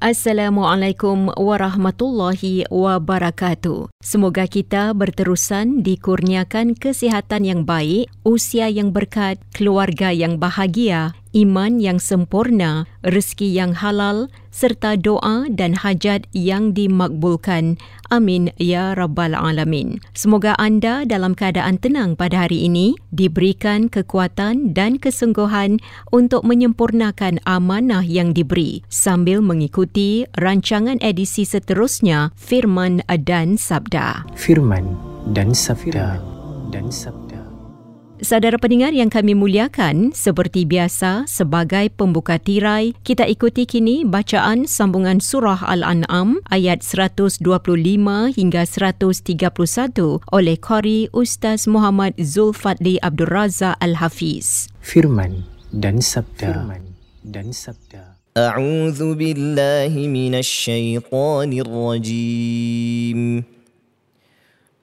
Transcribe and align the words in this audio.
Assalamualaikum 0.00 1.32
warahmatullahi 1.32 2.68
wabarakatuh. 2.68 3.88
Semoga 4.04 4.44
kita 4.44 4.92
berterusan 4.92 5.80
dikurniakan 5.80 6.76
kesihatan 6.76 7.48
yang 7.48 7.64
baik, 7.64 8.12
usia 8.28 8.68
yang 8.68 8.92
berkat, 8.92 9.40
keluarga 9.56 10.12
yang 10.12 10.36
bahagia, 10.36 11.16
iman 11.32 11.80
yang 11.80 11.96
sempurna, 11.96 12.84
rezeki 13.00 13.56
yang 13.56 13.72
halal 13.72 14.28
serta 14.60 15.00
doa 15.00 15.48
dan 15.48 15.72
hajat 15.72 16.28
yang 16.36 16.76
dimakbulkan. 16.76 17.80
Amin 18.12 18.52
ya 18.60 18.92
rabbal 18.92 19.32
alamin. 19.32 20.04
Semoga 20.12 20.52
anda 20.60 21.08
dalam 21.08 21.32
keadaan 21.32 21.80
tenang 21.80 22.12
pada 22.12 22.44
hari 22.44 22.68
ini, 22.68 22.92
diberikan 23.08 23.88
kekuatan 23.88 24.76
dan 24.76 25.00
kesungguhan 25.00 25.80
untuk 26.12 26.44
menyempurnakan 26.44 27.40
amanah 27.48 28.04
yang 28.04 28.36
diberi 28.36 28.84
sambil 28.92 29.40
mengikuti 29.40 30.28
rancangan 30.36 31.00
edisi 31.00 31.48
seterusnya 31.48 32.36
Firman 32.36 33.00
dan 33.24 33.56
Sabda. 33.56 34.28
Firman 34.36 34.92
dan 35.32 35.56
Sabda 35.56 36.20
dan 36.68 36.92
Sabda. 36.92 37.19
Saudara 38.20 38.60
pendengar 38.60 38.92
yang 38.92 39.08
kami 39.08 39.32
muliakan, 39.32 40.12
seperti 40.12 40.68
biasa 40.68 41.24
sebagai 41.24 41.88
pembuka 41.88 42.36
tirai, 42.36 42.92
kita 43.00 43.24
ikuti 43.24 43.64
kini 43.64 44.04
bacaan 44.04 44.68
sambungan 44.68 45.24
surah 45.24 45.64
Al-An'am 45.64 46.44
ayat 46.52 46.84
125 46.84 47.40
hingga 48.36 48.62
131 48.68 50.20
oleh 50.36 50.56
Qari 50.60 51.08
Ustaz 51.16 51.64
Muhammad 51.64 52.12
Zulfadli 52.20 53.00
Abdul 53.00 53.32
Razak 53.32 53.80
Al-Hafiz. 53.80 54.68
Firman 54.84 55.48
dan 55.72 56.04
sabda. 56.04 56.60
Firman 56.60 56.92
dan 57.24 57.56
sabda. 57.56 58.20
A'udzu 58.36 59.16
billahi 59.16 60.12
minasy 60.12 61.00
syaithanir 61.00 61.64
rajim. 61.64 63.48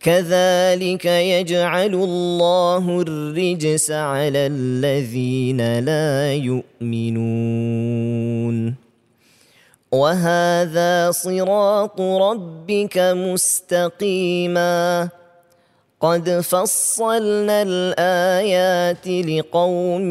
كذلك 0.00 1.04
يجعل 1.04 1.94
الله 1.94 3.00
الرجس 3.00 3.90
على 3.90 4.46
الذين 4.46 5.78
لا 5.78 6.34
يؤمنون. 6.34 7.28
وهذا 9.92 11.10
صراط 11.10 12.00
ربك 12.00 12.98
مستقيما. 12.98 15.08
قد 16.00 16.30
فصلنا 16.30 17.62
الآيات 17.62 19.08
لقوم 19.08 20.10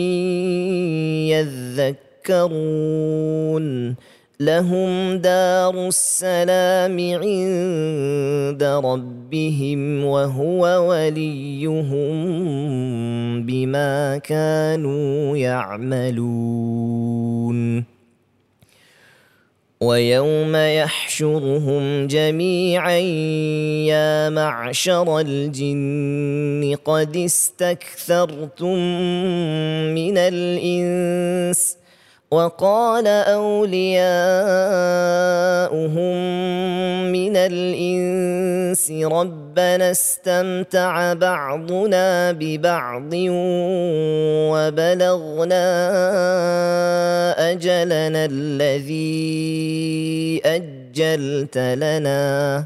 يذكرون. 1.29 3.95
لهم 4.39 5.17
دار 5.17 5.87
السلام 5.87 6.99
عند 6.99 8.63
ربهم 8.63 10.05
وهو 10.05 10.89
وليهم 10.89 12.15
بما 13.45 14.17
كانوا 14.17 15.37
يعملون. 15.37 16.87
ويوم 19.81 20.55
يحشرهم 20.55 22.07
جميعا 22.07 22.97
يا 23.87 24.29
معشر 24.29 25.19
الجن 25.19 26.75
قد 26.85 27.17
استكثرتم 27.17 28.77
من 29.95 30.17
الإنس 30.17 31.77
وقال 32.31 33.07
أولياؤهم 33.07 33.87
من 37.11 37.37
الإنس 37.37 38.91
ربنا 38.91 39.91
استمتع 39.91 41.13
بعضنا 41.13 42.31
ببعض 42.31 43.13
وبلغنا 44.51 45.67
أجلنا 47.51 48.25
الذي 48.25 49.21
أجلت 50.45 51.57
لنا 51.57 52.65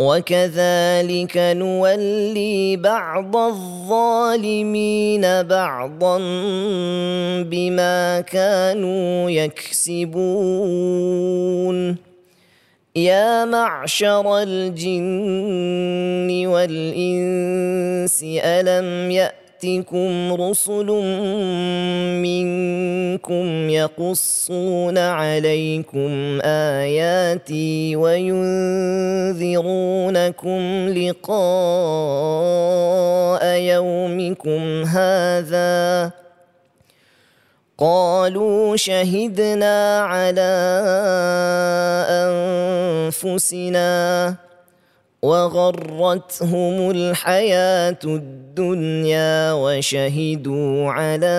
وكذلك 0.00 1.36
نولي 1.36 2.76
بعض 2.76 3.36
الظالمين 3.36 5.42
بعضا 5.42 6.18
بما 7.42 8.20
كانوا 8.20 9.30
يكسبون. 9.30 10.10
يا 12.96 13.44
معشر 13.44 14.42
الجن 14.42 16.46
والإنس 16.46 18.24
ألم 18.24 19.10
يأت 19.10 19.39
ياتكم 19.64 20.32
رسل 20.32 20.86
منكم 22.22 23.70
يقصون 23.70 24.98
عليكم 24.98 26.40
آياتي 26.44 27.96
وينذرونكم 27.96 28.48
لقاء 30.88 31.40
يومكم 33.60 34.82
هذا 34.82 36.10
قالوا 37.78 38.76
شهدنا 38.76 39.98
على 40.00 40.50
أنفسنا 43.08 44.34
وغرتهم 45.22 46.90
الحياة 46.90 47.98
الدنيا 48.04 48.39
وشهدوا 49.54 50.90
على 50.90 51.38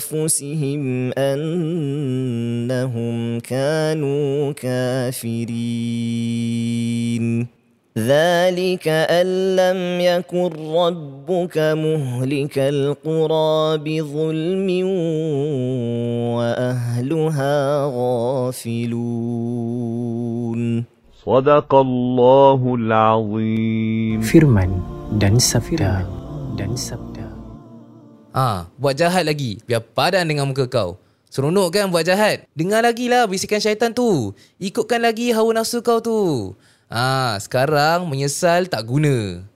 أنفسهم 0.00 1.12
أنهم 1.12 3.40
كانوا 3.40 4.52
كافرين. 4.52 5.52
ذلك 7.98 8.88
أن 8.88 9.56
لم 9.56 10.00
يكن 10.00 10.50
ربك 10.74 11.58
مهلك 11.58 12.58
القرى 12.58 13.78
بظلم 13.78 14.86
وأهلها 16.36 17.90
غافلون. 17.94 18.92
Firman 24.26 24.82
dan 25.22 25.38
sabda 25.38 26.02
dan 26.58 26.74
sabda. 26.74 27.30
Ah, 28.34 28.66
ha, 28.66 28.74
buat 28.74 28.98
jahat 28.98 29.22
lagi. 29.30 29.62
Biar 29.62 29.86
padan 29.86 30.26
dengan 30.26 30.50
muka 30.50 30.66
kau. 30.66 30.98
Seronok 31.30 31.78
kan 31.78 31.94
buat 31.94 32.02
jahat? 32.02 32.42
Dengar 32.58 32.82
lagi 32.82 33.06
lah 33.06 33.30
bisikan 33.30 33.62
syaitan 33.62 33.94
tu. 33.94 34.34
Ikutkan 34.58 34.98
lagi 34.98 35.30
hawa 35.30 35.62
nafsu 35.62 35.78
kau 35.78 36.02
tu. 36.02 36.58
Ah, 36.90 37.38
ha, 37.38 37.38
sekarang 37.38 38.10
menyesal 38.10 38.66
tak 38.66 38.82
guna. 38.82 39.46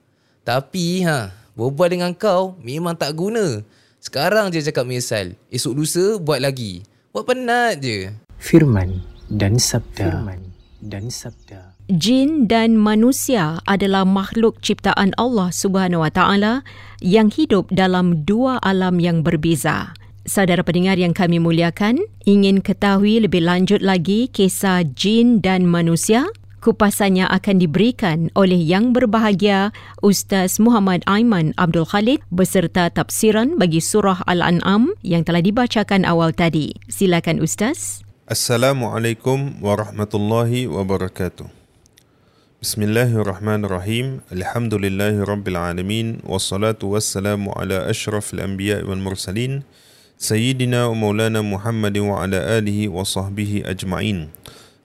Tapi 0.46 1.02
ha, 1.02 1.34
berbual 1.58 1.90
dengan 1.90 2.14
kau 2.14 2.54
memang 2.62 2.94
tak 2.94 3.10
guna. 3.18 3.66
Sekarang 3.98 4.54
je 4.54 4.62
cakap 4.62 4.86
menyesal. 4.86 5.34
Esok 5.50 5.74
lusa 5.74 6.14
buat 6.22 6.38
lagi. 6.38 6.86
Buat 7.10 7.26
penat 7.26 7.82
je. 7.82 8.14
Firman 8.38 9.02
dan 9.26 9.58
sabda. 9.58 10.14
Firman 10.14 10.55
dan 10.80 11.08
sabda 11.08 11.76
Jin 11.86 12.50
dan 12.50 12.74
manusia 12.74 13.62
adalah 13.62 14.02
makhluk 14.02 14.58
ciptaan 14.58 15.14
Allah 15.14 15.54
Subhanahu 15.54 16.02
Wa 16.02 16.10
Taala 16.10 16.66
yang 16.98 17.30
hidup 17.30 17.70
dalam 17.70 18.26
dua 18.26 18.58
alam 18.58 18.98
yang 18.98 19.22
berbeza. 19.22 19.94
Saudara 20.26 20.66
pendengar 20.66 20.98
yang 20.98 21.14
kami 21.14 21.38
muliakan, 21.38 22.02
ingin 22.26 22.58
ketahui 22.58 23.22
lebih 23.22 23.46
lanjut 23.46 23.86
lagi 23.86 24.26
kisah 24.26 24.82
jin 24.98 25.38
dan 25.38 25.62
manusia? 25.62 26.26
Kupasannya 26.58 27.30
akan 27.30 27.62
diberikan 27.62 28.34
oleh 28.34 28.58
Yang 28.58 28.98
Berbahagia 28.98 29.70
Ustaz 30.02 30.58
Muhammad 30.58 31.06
Aiman 31.06 31.54
Abdul 31.54 31.86
Khalid 31.86 32.18
beserta 32.34 32.90
tafsiran 32.90 33.54
bagi 33.54 33.78
surah 33.78 34.26
Al-An'am 34.26 34.90
yang 35.06 35.22
telah 35.22 35.38
dibacakan 35.38 36.02
awal 36.02 36.34
tadi. 36.34 36.74
Silakan 36.90 37.38
Ustaz. 37.38 38.05
السلام 38.26 38.82
عليكم 38.82 39.62
ورحمة 39.62 40.10
الله 40.14 40.66
وبركاته. 40.66 41.46
بسم 42.58 42.80
الله 42.82 43.22
الرحمن 43.22 43.70
الرحيم. 43.70 44.26
الحمد 44.34 44.74
لله 44.74 45.22
رب 45.22 45.46
العالمين 45.46 46.26
والصلاة 46.26 46.82
والسلام 46.82 47.46
على 47.54 47.86
أشرف 47.86 48.34
الأنبياء 48.34 48.82
والمرسلين 48.82 49.62
سيدنا 50.18 50.90
ومولانا 50.90 51.38
محمد 51.38 51.98
وعلى 52.02 52.58
آله 52.58 52.90
وصحبه 52.90 53.62
أجمعين. 53.62 54.34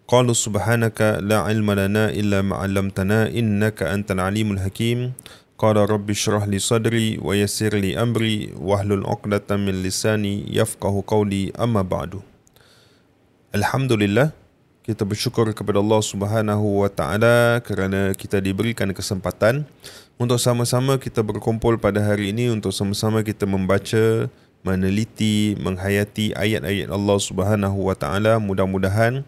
قالوا 0.05 0.37
سبحانك 0.37 1.25
لا 1.25 1.41
علم 1.41 1.65
لنا 1.65 2.13
إلا 2.13 2.45
ما 2.45 2.61
علمتنا 2.61 3.33
إنك 3.33 3.81
أنت 3.81 4.13
العليم 4.13 4.53
الحكيم. 4.53 5.17
قال 5.57 5.81
رب 5.81 6.05
اشرح 6.05 6.45
لي 6.45 6.61
صدري 6.61 7.17
ويسر 7.17 7.73
لي 7.73 7.97
أمري 7.97 8.53
واهل 8.61 9.01
عقدة 9.01 9.49
من 9.57 9.81
لساني 9.81 10.45
يفقه 10.53 10.93
قولي 11.09 11.57
أما 11.57 11.81
بعد. 11.81 12.21
Alhamdulillah 13.51 14.31
kita 14.87 15.03
bersyukur 15.03 15.43
kepada 15.51 15.83
Allah 15.83 15.99
Subhanahu 15.99 16.87
Wa 16.87 16.89
Taala 16.89 17.59
kerana 17.59 18.15
kita 18.15 18.39
diberikan 18.39 18.87
kesempatan 18.95 19.67
untuk 20.15 20.39
sama-sama 20.39 20.95
kita 20.95 21.19
berkumpul 21.19 21.75
pada 21.75 21.99
hari 21.99 22.31
ini 22.31 22.47
untuk 22.47 22.71
sama-sama 22.71 23.19
kita 23.27 23.43
membaca, 23.43 24.31
meneliti, 24.63 25.59
menghayati 25.59 26.31
ayat-ayat 26.31 26.95
Allah 26.95 27.17
Subhanahu 27.19 27.91
Wa 27.91 27.95
Taala. 27.99 28.39
Mudah-mudahan 28.39 29.27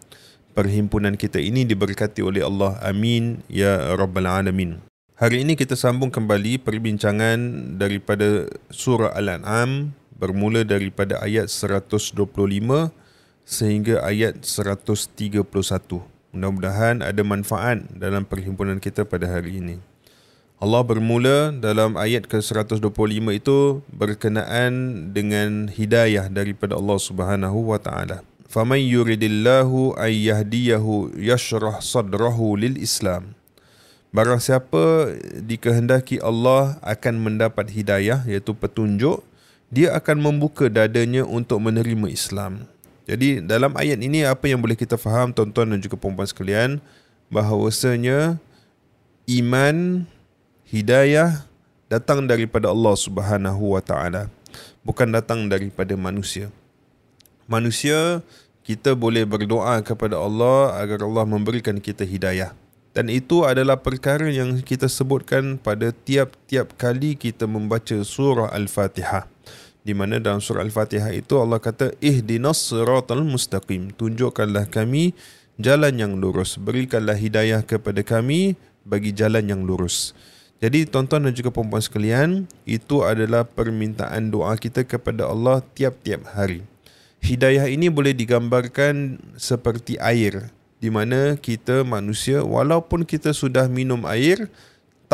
perhimpunan 0.56 1.20
kita 1.20 1.36
ini 1.36 1.68
diberkati 1.68 2.24
oleh 2.24 2.48
Allah. 2.48 2.80
Amin 2.80 3.44
ya 3.52 3.92
rabbal 3.92 4.24
alamin. 4.24 4.80
Hari 5.20 5.44
ini 5.44 5.52
kita 5.52 5.76
sambung 5.76 6.08
kembali 6.08 6.64
perbincangan 6.64 7.36
daripada 7.76 8.48
surah 8.72 9.12
Al-An'am 9.12 9.92
bermula 10.16 10.64
daripada 10.64 11.20
ayat 11.20 11.52
125 11.52 13.03
sehingga 13.44 14.00
ayat 14.00 14.40
131. 14.42 15.44
Mudah-mudahan 16.34 17.04
ada 17.04 17.22
manfaat 17.22 17.86
dalam 17.94 18.26
perhimpunan 18.26 18.82
kita 18.82 19.06
pada 19.06 19.30
hari 19.30 19.62
ini. 19.62 19.76
Allah 20.58 20.80
bermula 20.80 21.52
dalam 21.52 21.94
ayat 21.94 22.24
ke-125 22.24 22.80
itu 23.36 23.84
berkenaan 23.92 24.72
dengan 25.12 25.68
hidayah 25.68 26.32
daripada 26.32 26.74
Allah 26.74 26.98
Subhanahu 26.98 27.70
wa 27.70 27.78
taala. 27.78 28.24
Faman 28.48 28.80
yuridillahu 28.80 29.98
ay 30.00 30.30
yahdiyahu 30.30 31.20
yashrah 31.20 31.84
sadrahu 31.84 32.56
lil 32.56 32.80
Islam. 32.80 33.36
Barang 34.14 34.38
siapa 34.38 35.10
dikehendaki 35.42 36.22
Allah 36.22 36.78
akan 36.86 37.18
mendapat 37.18 37.68
hidayah 37.68 38.22
iaitu 38.24 38.54
petunjuk, 38.54 39.26
dia 39.74 39.90
akan 39.98 40.22
membuka 40.22 40.70
dadanya 40.70 41.26
untuk 41.26 41.58
menerima 41.60 42.08
Islam. 42.08 42.70
Jadi 43.04 43.44
dalam 43.44 43.76
ayat 43.76 44.00
ini 44.00 44.24
apa 44.24 44.48
yang 44.48 44.64
boleh 44.64 44.76
kita 44.76 44.96
faham 44.96 45.28
tuan-tuan 45.28 45.76
dan 45.76 45.80
juga 45.80 46.00
puan-puan 46.00 46.24
sekalian 46.24 46.80
bahawasanya 47.28 48.40
iman 49.28 50.08
hidayah 50.64 51.44
datang 51.92 52.24
daripada 52.24 52.72
Allah 52.72 52.96
Subhanahu 52.96 53.76
wa 53.76 53.82
taala 53.84 54.32
bukan 54.80 55.12
datang 55.12 55.52
daripada 55.52 55.92
manusia. 56.00 56.48
Manusia 57.44 58.24
kita 58.64 58.96
boleh 58.96 59.28
berdoa 59.28 59.76
kepada 59.84 60.16
Allah 60.16 60.80
agar 60.80 61.04
Allah 61.04 61.28
memberikan 61.28 61.76
kita 61.76 62.08
hidayah. 62.08 62.56
Dan 62.94 63.10
itu 63.10 63.42
adalah 63.42 63.76
perkara 63.76 64.30
yang 64.30 64.62
kita 64.62 64.86
sebutkan 64.86 65.58
pada 65.58 65.90
tiap-tiap 65.90 66.78
kali 66.78 67.18
kita 67.18 67.44
membaca 67.44 68.00
surah 68.06 68.54
Al-Fatihah. 68.54 69.33
Di 69.84 69.92
mana 69.92 70.16
dalam 70.16 70.40
surah 70.40 70.64
Al-Fatihah 70.64 71.12
itu 71.12 71.36
Allah 71.36 71.60
kata, 71.60 71.92
Ihdinas 72.00 72.72
siratal 72.72 73.20
mustaqim. 73.20 73.92
Tunjukkanlah 73.92 74.72
kami 74.72 75.12
jalan 75.60 75.94
yang 76.00 76.12
lurus. 76.16 76.56
Berikanlah 76.56 77.14
hidayah 77.14 77.60
kepada 77.60 78.00
kami 78.00 78.56
bagi 78.88 79.12
jalan 79.12 79.44
yang 79.44 79.62
lurus. 79.68 80.16
Jadi 80.64 80.88
tuan-tuan 80.88 81.28
dan 81.28 81.36
juga 81.36 81.52
perempuan 81.52 81.84
sekalian, 81.84 82.48
itu 82.64 83.04
adalah 83.04 83.44
permintaan 83.44 84.32
doa 84.32 84.56
kita 84.56 84.88
kepada 84.88 85.28
Allah 85.28 85.60
tiap-tiap 85.76 86.24
hari 86.32 86.64
hidayah 87.24 87.64
ini 87.72 87.88
boleh 87.88 88.12
digambarkan 88.12 89.16
seperti 89.40 89.96
air 89.96 90.52
di 90.76 90.92
mana 90.92 91.40
kita 91.40 91.80
manusia 91.80 92.44
walaupun 92.44 93.08
kita 93.08 93.32
sudah 93.32 93.64
minum 93.64 94.04
air 94.04 94.52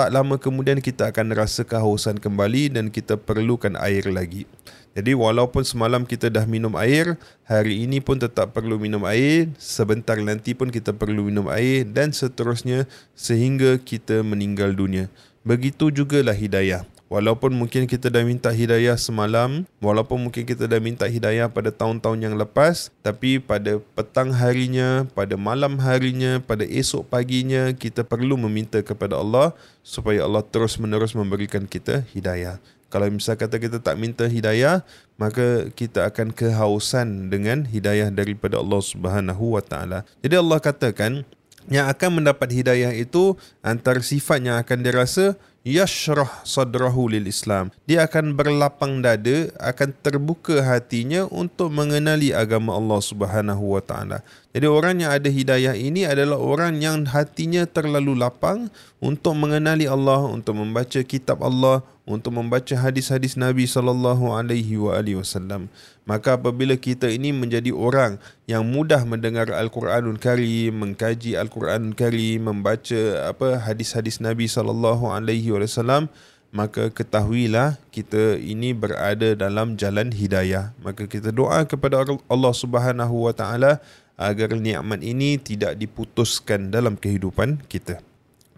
tak 0.00 0.16
lama 0.16 0.40
kemudian 0.40 0.80
kita 0.80 1.12
akan 1.12 1.37
rasa 1.37 1.61
kehausan 1.61 2.16
kembali 2.16 2.73
dan 2.73 2.88
kita 2.88 3.21
perlukan 3.21 3.76
air 3.76 4.09
lagi. 4.09 4.49
Jadi 4.97 5.12
walaupun 5.12 5.61
semalam 5.61 6.09
kita 6.09 6.33
dah 6.33 6.49
minum 6.49 6.73
air, 6.80 7.21
hari 7.45 7.85
ini 7.85 8.00
pun 8.00 8.16
tetap 8.16 8.57
perlu 8.57 8.80
minum 8.80 9.04
air, 9.04 9.52
sebentar 9.61 10.16
nanti 10.16 10.57
pun 10.57 10.73
kita 10.73 10.97
perlu 10.97 11.28
minum 11.28 11.52
air 11.52 11.85
dan 11.85 12.16
seterusnya 12.16 12.88
sehingga 13.12 13.76
kita 13.76 14.25
meninggal 14.25 14.73
dunia. 14.73 15.12
Begitu 15.45 15.92
jugalah 15.92 16.33
hidayah. 16.33 16.88
Walaupun 17.11 17.50
mungkin 17.59 17.90
kita 17.90 18.07
dah 18.07 18.23
minta 18.23 18.55
hidayah 18.55 18.95
semalam, 18.95 19.67
walaupun 19.83 20.31
mungkin 20.31 20.47
kita 20.47 20.71
dah 20.71 20.79
minta 20.79 21.11
hidayah 21.11 21.50
pada 21.50 21.75
tahun-tahun 21.75 22.23
yang 22.23 22.38
lepas, 22.38 22.95
tapi 23.02 23.43
pada 23.43 23.83
petang 23.99 24.31
harinya, 24.31 25.02
pada 25.11 25.35
malam 25.35 25.83
harinya, 25.83 26.38
pada 26.38 26.62
esok 26.62 27.11
paginya, 27.11 27.75
kita 27.75 28.07
perlu 28.07 28.38
meminta 28.38 28.79
kepada 28.79 29.19
Allah 29.19 29.50
supaya 29.83 30.23
Allah 30.23 30.47
terus 30.47 30.79
menerus 30.79 31.11
memberikan 31.19 31.67
kita 31.67 32.07
hidayah. 32.14 32.62
Kalau 32.95 33.11
misal 33.11 33.35
kata 33.35 33.59
kita 33.59 33.83
tak 33.83 33.99
minta 33.99 34.31
hidayah, 34.31 34.87
maka 35.19 35.67
kita 35.75 36.07
akan 36.07 36.31
kehausan 36.31 37.26
dengan 37.26 37.67
hidayah 37.67 38.14
daripada 38.14 38.62
Allah 38.62 38.83
Subhanahu 38.83 39.59
Wa 39.59 39.62
Taala. 39.67 40.07
Jadi 40.23 40.38
Allah 40.38 40.59
katakan, 40.62 41.26
yang 41.71 41.87
akan 41.87 42.21
mendapat 42.21 42.50
hidayah 42.50 42.91
itu 42.93 43.39
antara 43.62 44.03
sifat 44.03 44.43
yang 44.43 44.59
akan 44.59 44.79
dirasa 44.83 45.39
yashrah 45.62 46.41
sadrahu 46.43 47.07
lil 47.12 47.29
Islam. 47.29 47.69
Dia 47.85 48.09
akan 48.09 48.35
berlapang 48.35 49.05
dada, 49.05 49.53
akan 49.61 49.93
terbuka 50.00 50.65
hatinya 50.65 51.29
untuk 51.29 51.71
mengenali 51.71 52.33
agama 52.33 52.75
Allah 52.75 53.00
Subhanahu 53.00 53.77
wa 53.77 53.83
taala. 53.85 54.25
Jadi 54.50 54.67
orang 54.67 55.05
yang 55.05 55.12
ada 55.15 55.31
hidayah 55.31 55.79
ini 55.79 56.09
adalah 56.09 56.41
orang 56.41 56.83
yang 56.83 57.07
hatinya 57.07 57.69
terlalu 57.69 58.19
lapang 58.19 58.73
untuk 58.99 59.37
mengenali 59.39 59.87
Allah, 59.87 60.27
untuk 60.27 60.59
membaca 60.59 60.99
kitab 61.07 61.45
Allah, 61.45 61.87
untuk 62.11 62.35
membaca 62.35 62.75
hadis-hadis 62.75 63.38
Nabi 63.38 63.71
sallallahu 63.71 64.35
alaihi 64.35 64.75
wa 64.75 64.99
alihi 64.99 65.23
wasallam. 65.23 65.71
Maka 66.02 66.35
apabila 66.35 66.75
kita 66.75 67.07
ini 67.07 67.31
menjadi 67.31 67.71
orang 67.71 68.19
yang 68.50 68.67
mudah 68.67 69.07
mendengar 69.07 69.47
Al-Quranul 69.55 70.19
Karim, 70.19 70.83
mengkaji 70.83 71.38
Al-Quranul 71.38 71.95
Karim, 71.95 72.50
membaca 72.50 73.31
apa 73.31 73.62
hadis-hadis 73.62 74.19
Nabi 74.19 74.50
sallallahu 74.50 75.07
alaihi 75.07 75.55
wasallam, 75.55 76.11
maka 76.50 76.90
ketahuilah 76.90 77.79
kita 77.95 78.35
ini 78.43 78.75
berada 78.75 79.38
dalam 79.38 79.79
jalan 79.79 80.11
hidayah. 80.11 80.75
Maka 80.83 81.07
kita 81.07 81.31
doa 81.31 81.62
kepada 81.62 82.02
Allah 82.26 82.55
Subhanahu 82.55 83.31
wa 83.31 83.33
taala 83.33 83.79
agar 84.19 84.52
nikmat 84.59 85.00
ini 85.00 85.38
tidak 85.38 85.79
diputuskan 85.79 86.75
dalam 86.75 86.99
kehidupan 86.99 87.62
kita. 87.71 88.02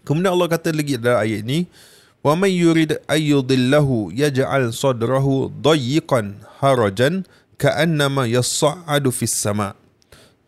Kemudian 0.03 0.35
Allah 0.35 0.51
kata 0.51 0.75
lagi 0.75 0.99
dalam 0.99 1.23
ayat 1.23 1.47
ini, 1.47 1.69
"Wa 2.23 2.39
may 2.39 2.55
yurid 2.55 3.03
ayyudillahu 3.05 4.15
yaj'al 4.15 4.71
sadrahu 4.71 5.51
dayyqan 5.59 6.39
harajan 6.63 7.27
ka'annama 7.59 8.25
yas'adu 8.25 9.11
fis 9.11 9.35
sama'." 9.35 9.75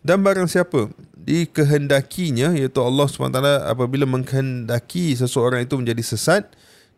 Dan 0.06 0.24
barang 0.24 0.48
siapa 0.48 0.88
dikehendakinya 1.18 2.54
iaitu 2.54 2.78
Allah 2.78 3.10
SWT 3.10 3.42
apabila 3.66 4.06
menghendaki 4.06 5.18
seseorang 5.18 5.66
itu 5.66 5.74
menjadi 5.82 6.04
sesat, 6.06 6.46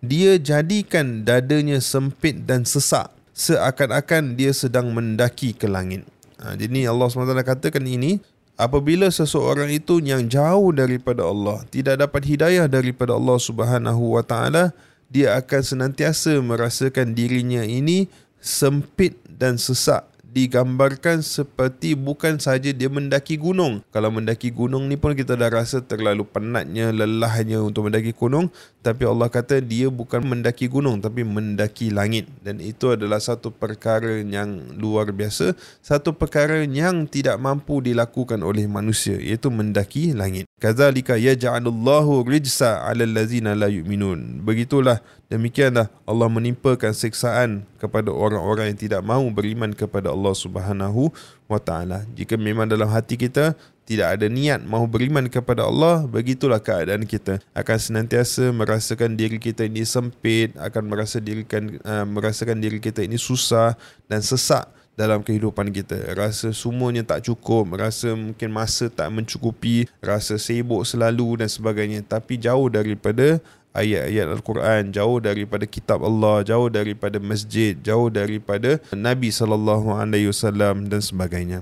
dia 0.03 0.36
jadikan 0.36 1.24
dadanya 1.24 1.79
sempit 1.79 2.43
dan 2.43 2.67
sesak 2.67 3.10
seakan-akan 3.31 4.36
dia 4.36 4.51
sedang 4.51 4.91
mendaki 4.91 5.55
ke 5.55 5.72
langit. 5.72 6.03
Ha, 6.38 6.53
jadi 6.53 6.91
Allah 6.91 7.07
SWT 7.07 7.34
katakan 7.48 7.86
ini 7.88 8.19
apabila 8.58 9.08
seseorang 9.14 9.70
itu 9.70 10.02
yang 10.02 10.26
jauh 10.26 10.74
daripada 10.74 11.24
Allah 11.30 11.62
tidak 11.70 12.02
dapat 12.02 12.26
hidayah 12.26 12.66
daripada 12.66 13.14
Allah 13.14 13.38
Subhanahu 13.38 14.18
Wa 14.18 14.24
Taala 14.26 14.74
dia 15.08 15.38
akan 15.40 15.62
senantiasa 15.64 16.36
merasakan 16.42 17.16
dirinya 17.16 17.64
ini 17.64 18.10
sempit 18.42 19.16
dan 19.30 19.56
sesak 19.56 20.04
digambarkan 20.38 21.25
seperti 21.25 21.98
bukan 21.98 22.38
saja 22.38 22.70
dia 22.70 22.86
mendaki 22.86 23.41
gunung. 23.41 23.82
Kalau 23.89 24.13
mendaki 24.13 24.53
gunung 24.53 24.86
ni 24.86 24.94
pun 24.94 25.17
kita 25.17 25.34
dah 25.34 25.50
rasa 25.50 25.82
terlalu 25.82 26.22
penatnya, 26.29 26.94
lelahnya 26.94 27.65
untuk 27.65 27.89
mendaki 27.89 28.13
gunung. 28.13 28.53
Tapi 28.86 29.03
Allah 29.03 29.27
kata 29.27 29.60
dia 29.60 29.89
bukan 29.89 30.22
mendaki 30.22 30.70
gunung 30.70 31.01
tapi 31.01 31.25
mendaki 31.25 31.89
langit. 31.89 32.29
Dan 32.46 32.62
itu 32.62 32.94
adalah 32.94 33.17
satu 33.17 33.50
perkara 33.50 34.22
yang 34.22 34.77
luar 34.77 35.10
biasa. 35.10 35.58
Satu 35.82 36.13
perkara 36.13 36.62
yang 36.62 37.10
tidak 37.10 37.41
mampu 37.41 37.82
dilakukan 37.82 38.46
oleh 38.46 38.70
manusia 38.70 39.17
iaitu 39.17 39.50
mendaki 39.50 40.13
langit. 40.13 40.46
Kazalika 40.62 41.17
yaj'alullahu 41.17 42.22
rijsa 42.29 42.86
'alal 42.86 43.12
ladzina 43.12 43.58
la 43.58 43.67
yu'minun. 43.67 44.46
Begitulah 44.46 45.01
Demikianlah 45.27 45.91
Allah 46.07 46.31
menimpakan 46.31 46.96
siksaan 46.96 47.67
kepada 47.84 48.15
orang-orang 48.15 48.72
yang 48.72 48.79
tidak 48.79 49.01
mahu 49.03 49.27
beriman 49.27 49.75
kepada 49.75 50.07
Allah 50.07 50.31
Subhanahu 50.31 51.12
wa 51.51 51.60
taala. 51.60 52.07
Jika 52.15 52.39
memang 52.39 52.63
dalam 52.63 52.88
hati 52.88 53.19
kita 53.19 53.51
tidak 53.84 54.19
ada 54.19 54.31
niat 54.31 54.63
mahu 54.63 54.88
beriman 54.88 55.27
kepada 55.27 55.67
Allah, 55.67 56.07
begitulah 56.07 56.63
keadaan 56.63 57.03
kita. 57.03 57.43
Akan 57.51 57.75
senantiasa 57.75 58.55
merasakan 58.55 59.19
diri 59.19 59.36
kita 59.36 59.67
ini 59.67 59.84
sempit, 59.84 60.55
akan 60.55 60.96
merasa 60.96 61.19
dirikan 61.19 61.75
uh, 61.84 62.07
merasakan 62.07 62.63
diri 62.63 62.79
kita 62.79 63.03
ini 63.03 63.19
susah 63.19 63.75
dan 64.07 64.24
sesak 64.24 64.63
dalam 64.96 65.19
kehidupan 65.24 65.75
kita. 65.75 65.96
Rasa 66.15 66.55
semuanya 66.55 67.03
tak 67.03 67.27
cukup, 67.27 67.75
rasa 67.75 68.15
mungkin 68.15 68.48
masa 68.48 68.88
tak 68.88 69.12
mencukupi, 69.12 69.91
rasa 70.00 70.39
sibuk 70.39 70.88
selalu 70.88 71.43
dan 71.43 71.51
sebagainya. 71.51 72.00
Tapi 72.03 72.39
jauh 72.39 72.72
daripada 72.72 73.43
ayat-ayat 73.77 74.27
Al-Quran, 74.34 74.81
jauh 74.89 75.22
daripada 75.22 75.69
kitab 75.69 76.01
Allah, 76.01 76.41
jauh 76.41 76.67
daripada 76.67 77.22
masjid, 77.22 77.77
jauh 77.77 78.10
daripada 78.10 78.81
Nabi 78.89 79.29
sallallahu 79.29 79.93
alaihi 79.93 80.34
wasallam 80.34 80.89
dan 80.89 81.00
sebagainya. 81.00 81.62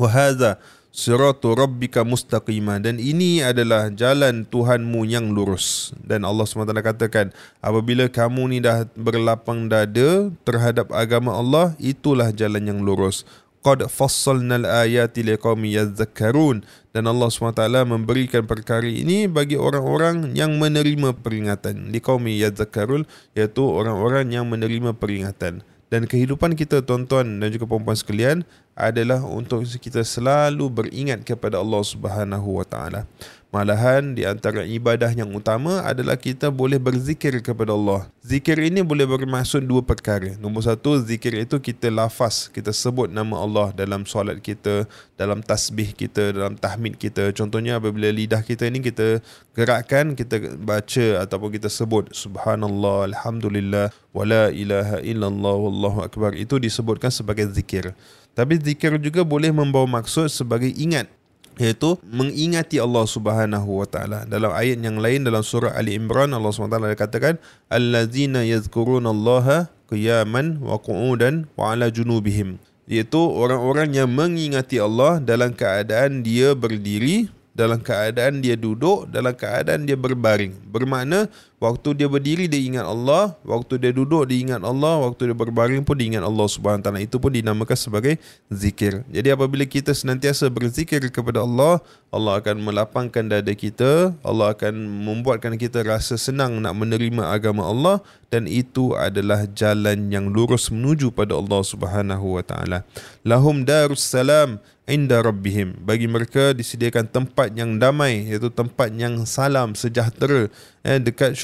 Wa 0.00 0.08
hadza 0.08 0.56
siratu 0.96 1.52
rabbika 1.52 2.00
mustaqima. 2.00 2.80
Dan 2.80 2.96
ini 2.96 3.44
adalah 3.44 3.92
jalan 3.92 4.48
Tuhanmu 4.48 5.04
yang 5.04 5.28
lurus. 5.36 5.92
Dan 6.00 6.24
Allah 6.24 6.48
SWT 6.48 6.72
katakan 6.80 7.36
apabila 7.60 8.08
kamu 8.08 8.42
ni 8.56 8.58
dah 8.64 8.88
berlapang 8.96 9.68
dada 9.68 10.32
terhadap 10.48 10.88
agama 10.96 11.36
Allah 11.36 11.76
itulah 11.76 12.32
jalan 12.32 12.64
yang 12.64 12.80
lurus 12.80 13.28
qad 13.66 13.82
fassalnal 13.90 14.62
ayati 14.62 15.26
liqaumin 15.26 15.74
yadhakkarun. 15.74 16.62
Dan 16.94 17.10
Allah 17.10 17.26
SWT 17.26 17.66
memberikan 17.82 18.46
perkara 18.46 18.86
ini 18.86 19.26
bagi 19.26 19.58
orang-orang 19.58 20.38
yang 20.38 20.54
menerima 20.62 21.18
peringatan. 21.18 21.90
Liqaumin 21.90 22.38
yadhakkarun 22.38 23.02
iaitu 23.34 23.66
orang-orang 23.66 24.30
yang 24.30 24.46
menerima 24.46 24.94
peringatan. 24.94 25.66
Dan 25.86 26.06
kehidupan 26.06 26.54
kita 26.58 26.82
tuan-tuan 26.82 27.38
dan 27.42 27.48
juga 27.50 27.66
puan-puan 27.66 27.94
sekalian 27.94 28.42
adalah 28.74 29.22
untuk 29.22 29.62
kita 29.62 30.02
selalu 30.02 30.66
beringat 30.66 31.22
kepada 31.22 31.62
Allah 31.62 31.82
Subhanahu 31.86 32.58
wa 32.58 32.66
taala 32.66 33.06
Malahan 33.54 34.18
di 34.18 34.26
antara 34.26 34.66
ibadah 34.66 35.06
yang 35.14 35.30
utama 35.30 35.78
adalah 35.86 36.18
kita 36.18 36.50
boleh 36.50 36.82
berzikir 36.82 37.30
kepada 37.38 37.70
Allah. 37.72 38.10
Zikir 38.18 38.58
ini 38.58 38.82
boleh 38.82 39.06
bermaksud 39.06 39.62
dua 39.62 39.86
perkara. 39.86 40.34
Nombor 40.42 40.66
satu, 40.66 40.98
zikir 40.98 41.30
itu 41.38 41.62
kita 41.62 41.86
lafaz, 41.86 42.50
kita 42.50 42.74
sebut 42.74 43.06
nama 43.06 43.38
Allah 43.38 43.70
dalam 43.70 44.02
solat 44.02 44.42
kita, 44.42 44.90
dalam 45.14 45.46
tasbih 45.46 45.94
kita, 45.94 46.34
dalam 46.34 46.58
tahmid 46.58 46.98
kita. 46.98 47.30
Contohnya 47.38 47.78
apabila 47.78 48.10
lidah 48.10 48.42
kita 48.42 48.66
ini 48.66 48.82
kita 48.82 49.22
gerakkan, 49.54 50.18
kita 50.18 50.58
baca 50.58 51.22
ataupun 51.22 51.54
kita 51.54 51.70
sebut 51.70 52.10
Subhanallah, 52.18 53.14
Alhamdulillah, 53.14 53.94
Wala 54.10 54.50
ilaha 54.50 54.98
illallah, 55.06 55.54
Wallahu 55.54 56.02
Akbar. 56.02 56.34
Itu 56.34 56.58
disebutkan 56.58 57.14
sebagai 57.14 57.46
zikir. 57.54 57.94
Tapi 58.36 58.60
zikir 58.60 58.92
juga 59.00 59.24
boleh 59.24 59.48
membawa 59.48 59.88
maksud 60.02 60.28
sebagai 60.28 60.68
ingat 60.76 61.08
iaitu 61.56 61.96
mengingati 62.04 62.76
Allah 62.76 63.04
Subhanahu 63.08 63.80
wa 63.80 63.86
taala. 63.88 64.28
Dalam 64.28 64.52
ayat 64.52 64.80
yang 64.80 65.00
lain 65.00 65.24
dalam 65.24 65.40
surah 65.40 65.72
Ali 65.72 65.96
Imran 65.96 66.32
Allah 66.36 66.52
Subhanahu 66.52 66.76
wa 66.76 66.92
taala 66.92 66.96
katakan 66.96 67.34
allazina 67.72 68.44
yazkurunallaha 68.44 69.72
qiyaman 69.88 70.60
wa 70.60 70.76
qu'udan 70.76 71.48
wa 71.56 71.72
ala 71.72 71.88
junubihim. 71.88 72.60
Iaitu 72.86 73.18
orang-orang 73.18 73.98
yang 73.98 74.06
mengingati 74.06 74.78
Allah 74.78 75.18
dalam 75.18 75.50
keadaan 75.50 76.22
dia 76.22 76.54
berdiri, 76.54 77.26
dalam 77.56 77.82
keadaan 77.82 78.44
dia 78.44 78.54
duduk, 78.54 79.10
dalam 79.10 79.34
keadaan 79.34 79.88
dia 79.88 79.98
berbaring. 79.98 80.54
Bermakna 80.70 81.26
Waktu 81.56 81.96
dia 81.96 82.04
berdiri 82.04 82.44
dia 82.52 82.60
ingat 82.60 82.84
Allah, 82.84 83.32
waktu 83.40 83.80
dia 83.80 83.88
duduk 83.88 84.28
dia 84.28 84.44
ingat 84.44 84.60
Allah, 84.60 85.00
waktu 85.08 85.32
dia 85.32 85.36
berbaring 85.36 85.80
pun 85.88 85.96
dia 85.96 86.12
ingat 86.12 86.24
Allah 86.28 86.44
Subhanahu 86.52 86.84
taala. 86.84 87.00
Itu 87.00 87.16
pun 87.16 87.32
dinamakan 87.32 87.72
sebagai 87.80 88.20
zikir. 88.52 89.00
Jadi 89.08 89.32
apabila 89.32 89.64
kita 89.64 89.96
senantiasa 89.96 90.52
berzikir 90.52 91.00
kepada 91.08 91.40
Allah, 91.40 91.80
Allah 92.12 92.44
akan 92.44 92.60
melapangkan 92.60 93.24
dada 93.24 93.52
kita, 93.56 94.12
Allah 94.20 94.52
akan 94.52 94.76
membuatkan 95.08 95.56
kita 95.56 95.80
rasa 95.80 96.20
senang 96.20 96.60
nak 96.60 96.76
menerima 96.76 97.32
agama 97.32 97.64
Allah 97.64 98.04
dan 98.28 98.44
itu 98.44 98.92
adalah 98.92 99.48
jalan 99.48 100.12
yang 100.12 100.28
lurus 100.28 100.68
menuju 100.68 101.08
pada 101.08 101.40
Allah 101.40 101.64
Subhanahu 101.64 102.36
wa 102.36 102.44
taala. 102.44 102.84
Lahum 103.24 103.64
darus 103.64 104.04
salam 104.04 104.60
inda 104.86 105.18
rabbihim 105.18 105.82
bagi 105.82 106.06
mereka 106.06 106.54
disediakan 106.54 107.10
tempat 107.10 107.50
yang 107.58 107.74
damai 107.76 108.30
iaitu 108.30 108.54
tempat 108.54 108.94
yang 108.94 109.26
salam 109.26 109.74
sejahtera 109.74 110.46
eh, 110.86 111.02
dekat 111.02 111.34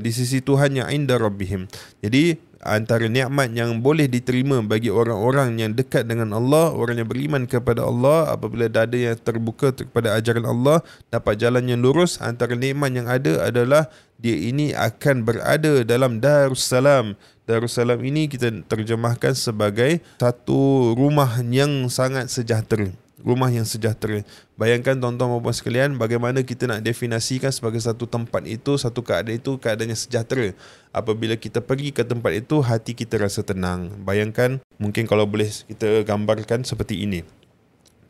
di 0.00 0.10
sisi 0.10 0.40
Tuhan 0.42 0.78
yang 0.78 0.88
inda 0.90 1.18
rabbihim 1.18 1.70
jadi 2.02 2.40
antara 2.62 3.10
nikmat 3.10 3.50
yang 3.58 3.82
boleh 3.82 4.06
diterima 4.06 4.62
bagi 4.62 4.86
orang-orang 4.86 5.58
yang 5.58 5.74
dekat 5.74 6.06
dengan 6.06 6.30
Allah 6.30 6.70
orang 6.70 7.02
yang 7.02 7.10
beriman 7.10 7.42
kepada 7.50 7.82
Allah 7.82 8.30
apabila 8.30 8.70
dada 8.70 8.94
yang 8.94 9.18
terbuka 9.18 9.74
kepada 9.74 10.14
ajaran 10.14 10.46
Allah 10.46 10.78
dapat 11.10 11.42
jalan 11.42 11.66
yang 11.66 11.82
lurus 11.82 12.22
antara 12.22 12.54
nikmat 12.54 12.94
yang 12.94 13.10
ada 13.10 13.50
adalah 13.50 13.90
dia 14.22 14.38
ini 14.38 14.70
akan 14.70 15.26
berada 15.26 15.82
dalam 15.82 16.22
Darussalam 16.22 17.18
Darussalam 17.42 17.98
ini 18.06 18.30
kita 18.30 18.54
terjemahkan 18.70 19.34
sebagai 19.34 19.98
satu 20.22 20.94
rumah 20.94 21.42
yang 21.42 21.90
sangat 21.90 22.30
sejahtera. 22.30 23.01
Rumah 23.22 23.54
yang 23.54 23.62
sejahtera. 23.62 24.26
Bayangkan 24.58 24.98
tuan-tuan 24.98 25.30
dan 25.30 25.42
puan 25.42 25.54
sekalian 25.54 25.94
bagaimana 25.94 26.42
kita 26.42 26.66
nak 26.66 26.82
definisikan 26.82 27.54
sebagai 27.54 27.78
satu 27.78 28.10
tempat 28.10 28.42
itu, 28.50 28.74
satu 28.74 29.00
keadaan 29.06 29.38
itu 29.38 29.56
keadaannya 29.62 29.94
sejahtera. 29.94 30.52
Apabila 30.90 31.38
kita 31.38 31.62
pergi 31.62 31.94
ke 31.94 32.02
tempat 32.02 32.34
itu, 32.34 32.58
hati 32.60 32.98
kita 32.98 33.22
rasa 33.22 33.46
tenang. 33.46 33.94
Bayangkan 34.02 34.58
mungkin 34.82 35.06
kalau 35.06 35.24
boleh 35.24 35.48
kita 35.48 36.02
gambarkan 36.02 36.66
seperti 36.66 37.06
ini. 37.06 37.22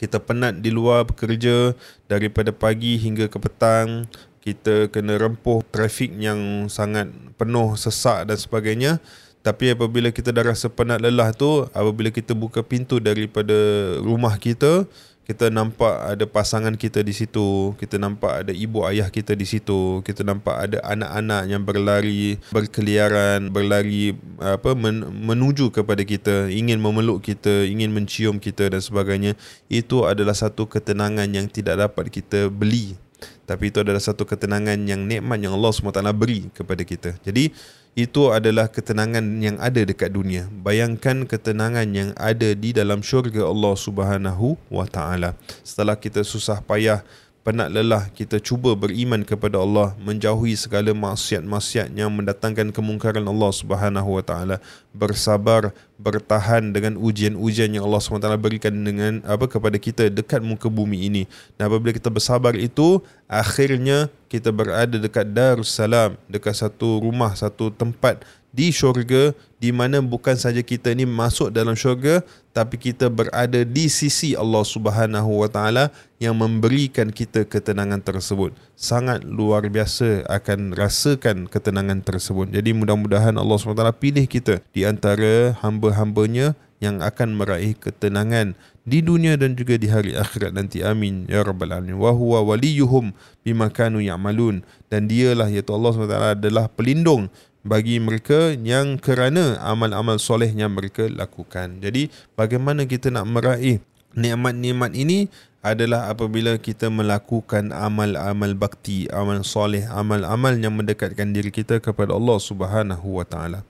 Kita 0.01 0.19
penat 0.19 0.59
di 0.59 0.75
luar 0.75 1.07
bekerja 1.07 1.79
daripada 2.11 2.51
pagi 2.51 2.99
hingga 2.99 3.31
ke 3.31 3.39
petang 3.39 4.11
kita 4.43 4.91
kena 4.91 5.23
rempuh 5.23 5.63
trafik 5.71 6.11
yang 6.19 6.67
sangat 6.67 7.07
penuh 7.39 7.79
sesak 7.79 8.27
dan 8.27 8.35
sebagainya 8.35 8.99
tapi 9.43 9.75
apabila 9.75 10.15
kita 10.15 10.31
dah 10.31 10.55
rasa 10.55 10.71
penat 10.71 11.03
lelah 11.03 11.35
tu 11.35 11.67
apabila 11.75 12.15
kita 12.15 12.33
buka 12.33 12.63
pintu 12.63 13.03
daripada 13.03 13.55
rumah 13.99 14.39
kita 14.39 14.87
kita 15.23 15.55
nampak 15.55 16.03
ada 16.03 16.27
pasangan 16.27 16.75
kita 16.75 16.99
di 17.07 17.15
situ, 17.15 17.79
kita 17.79 17.95
nampak 17.95 18.43
ada 18.43 18.53
ibu 18.53 18.83
ayah 18.91 19.07
kita 19.07 19.39
di 19.39 19.47
situ, 19.47 20.03
kita 20.03 20.27
nampak 20.27 20.67
ada 20.67 20.83
anak-anak 20.83 21.43
yang 21.47 21.63
berlari, 21.63 22.43
berkeliaran, 22.51 23.55
berlari 23.55 24.19
apa 24.43 24.75
men, 24.75 25.07
menuju 25.23 25.71
kepada 25.71 26.03
kita, 26.03 26.51
ingin 26.51 26.83
memeluk 26.83 27.23
kita, 27.23 27.63
ingin 27.71 27.95
mencium 27.95 28.43
kita 28.43 28.67
dan 28.75 28.83
sebagainya. 28.83 29.39
Itu 29.71 30.11
adalah 30.11 30.35
satu 30.35 30.67
ketenangan 30.67 31.31
yang 31.31 31.47
tidak 31.47 31.79
dapat 31.79 32.11
kita 32.11 32.51
beli. 32.51 32.99
Tapi 33.47 33.71
itu 33.71 33.79
adalah 33.79 34.03
satu 34.03 34.27
ketenangan 34.27 34.75
yang 34.91 35.07
nikmat 35.07 35.39
yang 35.39 35.55
Allah 35.55 35.71
SWT 35.71 36.03
beri 36.19 36.51
kepada 36.51 36.83
kita. 36.83 37.15
Jadi 37.23 37.55
itu 37.93 38.33
adalah 38.33 38.73
ketenangan 38.73 39.21
yang 39.45 39.61
ada 39.61 39.85
dekat 39.85 40.17
dunia. 40.17 40.49
Bayangkan 40.49 41.29
ketenangan 41.29 41.85
yang 41.93 42.11
ada 42.17 42.57
di 42.57 42.73
dalam 42.73 43.05
syurga 43.05 43.45
Allah 43.45 43.77
Subhanahu 43.77 44.57
wa 44.73 44.89
taala. 44.89 45.37
Setelah 45.61 46.01
kita 46.01 46.25
susah 46.25 46.65
payah 46.65 47.05
penat 47.43 47.75
lelah 47.75 48.07
kita 48.15 48.39
cuba 48.39 48.79
beriman 48.79 49.27
kepada 49.27 49.59
Allah 49.59 49.99
menjauhi 49.99 50.55
segala 50.55 50.95
maksiat-maksiat 50.95 51.91
yang 51.91 52.15
mendatangkan 52.15 52.71
kemungkaran 52.71 53.27
Allah 53.27 53.51
Subhanahu 53.51 54.15
wa 54.15 54.23
taala. 54.23 54.57
Bersabar 54.95 55.75
bertahan 55.99 56.71
dengan 56.71 56.99
ujian-ujian 56.99 57.75
yang 57.75 57.87
Allah 57.87 58.03
SWT 58.03 58.27
berikan 58.39 58.75
dengan 58.75 59.23
apa 59.27 59.47
kepada 59.51 59.75
kita 59.79 60.07
dekat 60.11 60.43
muka 60.43 60.71
bumi 60.71 61.11
ini. 61.11 61.23
Dan 61.59 61.71
apabila 61.71 61.91
kita 61.91 62.11
bersabar 62.11 62.55
itu 62.55 63.03
akhirnya 63.27 64.07
kita 64.31 64.55
berada 64.55 64.95
dekat 64.99 65.31
Darussalam 65.35 66.15
dekat 66.31 66.55
satu 66.55 67.03
rumah 67.03 67.35
satu 67.35 67.75
tempat 67.75 68.23
di 68.53 68.69
syurga 68.69 69.33
di 69.57 69.73
mana 69.73 69.99
bukan 70.05 70.37
saja 70.37 70.61
kita 70.61 70.93
ni 70.93 71.09
masuk 71.09 71.49
dalam 71.49 71.73
syurga 71.73 72.21
tapi 72.53 72.77
kita 72.77 73.09
berada 73.09 73.65
di 73.65 73.89
sisi 73.89 74.37
Allah 74.37 74.61
Subhanahu 74.61 75.41
Wa 75.41 75.49
Taala 75.49 75.85
yang 76.21 76.37
memberikan 76.37 77.09
kita 77.09 77.49
ketenangan 77.49 78.05
tersebut. 78.05 78.53
Sangat 78.77 79.25
luar 79.25 79.65
biasa 79.73 80.29
akan 80.29 80.77
rasakan 80.77 81.49
ketenangan 81.49 82.05
tersebut. 82.05 82.53
Jadi 82.53 82.77
mudah-mudahan 82.77 83.35
Allah 83.41 83.57
SWT 83.57 83.89
pilih 83.97 84.29
kita 84.29 84.61
di 84.77 84.85
antara 84.85 85.57
hamba-hambanya 85.65 86.53
yang 86.83 86.99
akan 87.01 87.39
meraih 87.39 87.79
ketenangan 87.79 88.59
di 88.83 88.99
dunia 88.99 89.39
dan 89.39 89.55
juga 89.55 89.79
di 89.79 89.87
hari 89.87 90.19
akhirat 90.19 90.51
nanti 90.51 90.83
amin 90.83 91.31
ya 91.31 91.47
rabbal 91.47 91.71
alamin 91.71 91.95
wa 91.95 92.11
huwa 92.11 92.43
waliyuhum 92.43 93.15
bima 93.47 93.71
kanu 93.71 94.03
ya'malun 94.03 94.67
dan 94.91 95.07
dialah 95.07 95.47
iaitu 95.47 95.71
Allah 95.71 95.95
SWT 95.95 96.43
adalah 96.43 96.67
pelindung 96.67 97.31
bagi 97.63 98.03
mereka 98.03 98.55
yang 98.59 98.99
kerana 98.99 99.59
amal-amal 99.63 100.19
soleh 100.19 100.51
yang 100.51 100.75
mereka 100.75 101.07
lakukan. 101.07 101.79
Jadi 101.79 102.11
bagaimana 102.35 102.87
kita 102.87 103.15
nak 103.15 103.27
meraih 103.31 103.79
nikmat-nikmat 104.19 104.93
ini 104.99 105.31
adalah 105.63 106.11
apabila 106.11 106.59
kita 106.59 106.91
melakukan 106.91 107.71
amal-amal 107.71 108.51
bakti, 108.59 109.07
amal 109.15 109.47
soleh, 109.47 109.87
amal-amal 109.87 110.59
yang 110.59 110.75
mendekatkan 110.75 111.31
diri 111.31 111.55
kita 111.55 111.79
kepada 111.79 112.19
Allah 112.19 112.39
Subhanahu 112.43 113.23
wa 113.23 113.25
taala. 113.25 113.63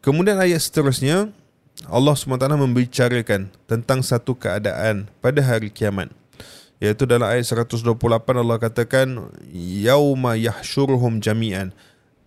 Kemudian 0.00 0.40
ayat 0.40 0.64
seterusnya 0.64 1.28
Allah 1.86 2.16
SWT 2.16 2.48
membicarakan 2.58 3.52
tentang 3.68 4.00
satu 4.02 4.34
keadaan 4.34 5.06
pada 5.22 5.38
hari 5.44 5.68
kiamat. 5.70 6.10
Iaitu 6.78 7.04
dalam 7.04 7.28
ayat 7.28 7.44
128 7.44 7.84
Allah 8.34 8.58
katakan 8.58 9.30
yauma 9.52 10.38
yahsyuruhum 10.38 11.18
jami'an 11.18 11.74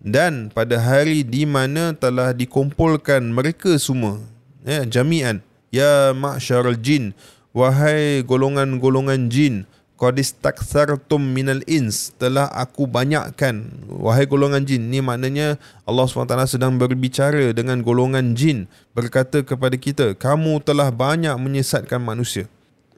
dan 0.02 0.50
pada 0.50 0.82
hari 0.82 1.22
di 1.22 1.46
mana 1.46 1.94
telah 1.94 2.34
dikumpulkan 2.34 3.22
mereka 3.32 3.78
semua 3.78 4.18
ya 4.66 4.86
jami'an 4.86 5.42
ya 5.70 6.12
ma'syarul 6.12 6.78
jin 6.78 7.14
wahai 7.54 8.26
golongan-golongan 8.26 9.30
jin 9.30 9.70
qad 10.02 10.18
istakthartum 10.18 11.22
minal 11.22 11.62
ins 11.70 12.10
telah 12.18 12.50
aku 12.50 12.90
banyakkan. 12.90 13.70
Wahai 13.86 14.26
golongan 14.26 14.66
jin 14.66 14.90
ni 14.90 14.98
maknanya 14.98 15.62
Allah 15.86 16.10
SWT 16.10 16.58
sedang 16.58 16.74
berbicara 16.82 17.54
dengan 17.54 17.86
golongan 17.86 18.34
jin 18.34 18.66
berkata 18.98 19.46
kepada 19.46 19.78
kita 19.78 20.18
kamu 20.18 20.58
telah 20.66 20.90
banyak 20.90 21.38
menyesatkan 21.38 22.02
manusia. 22.02 22.50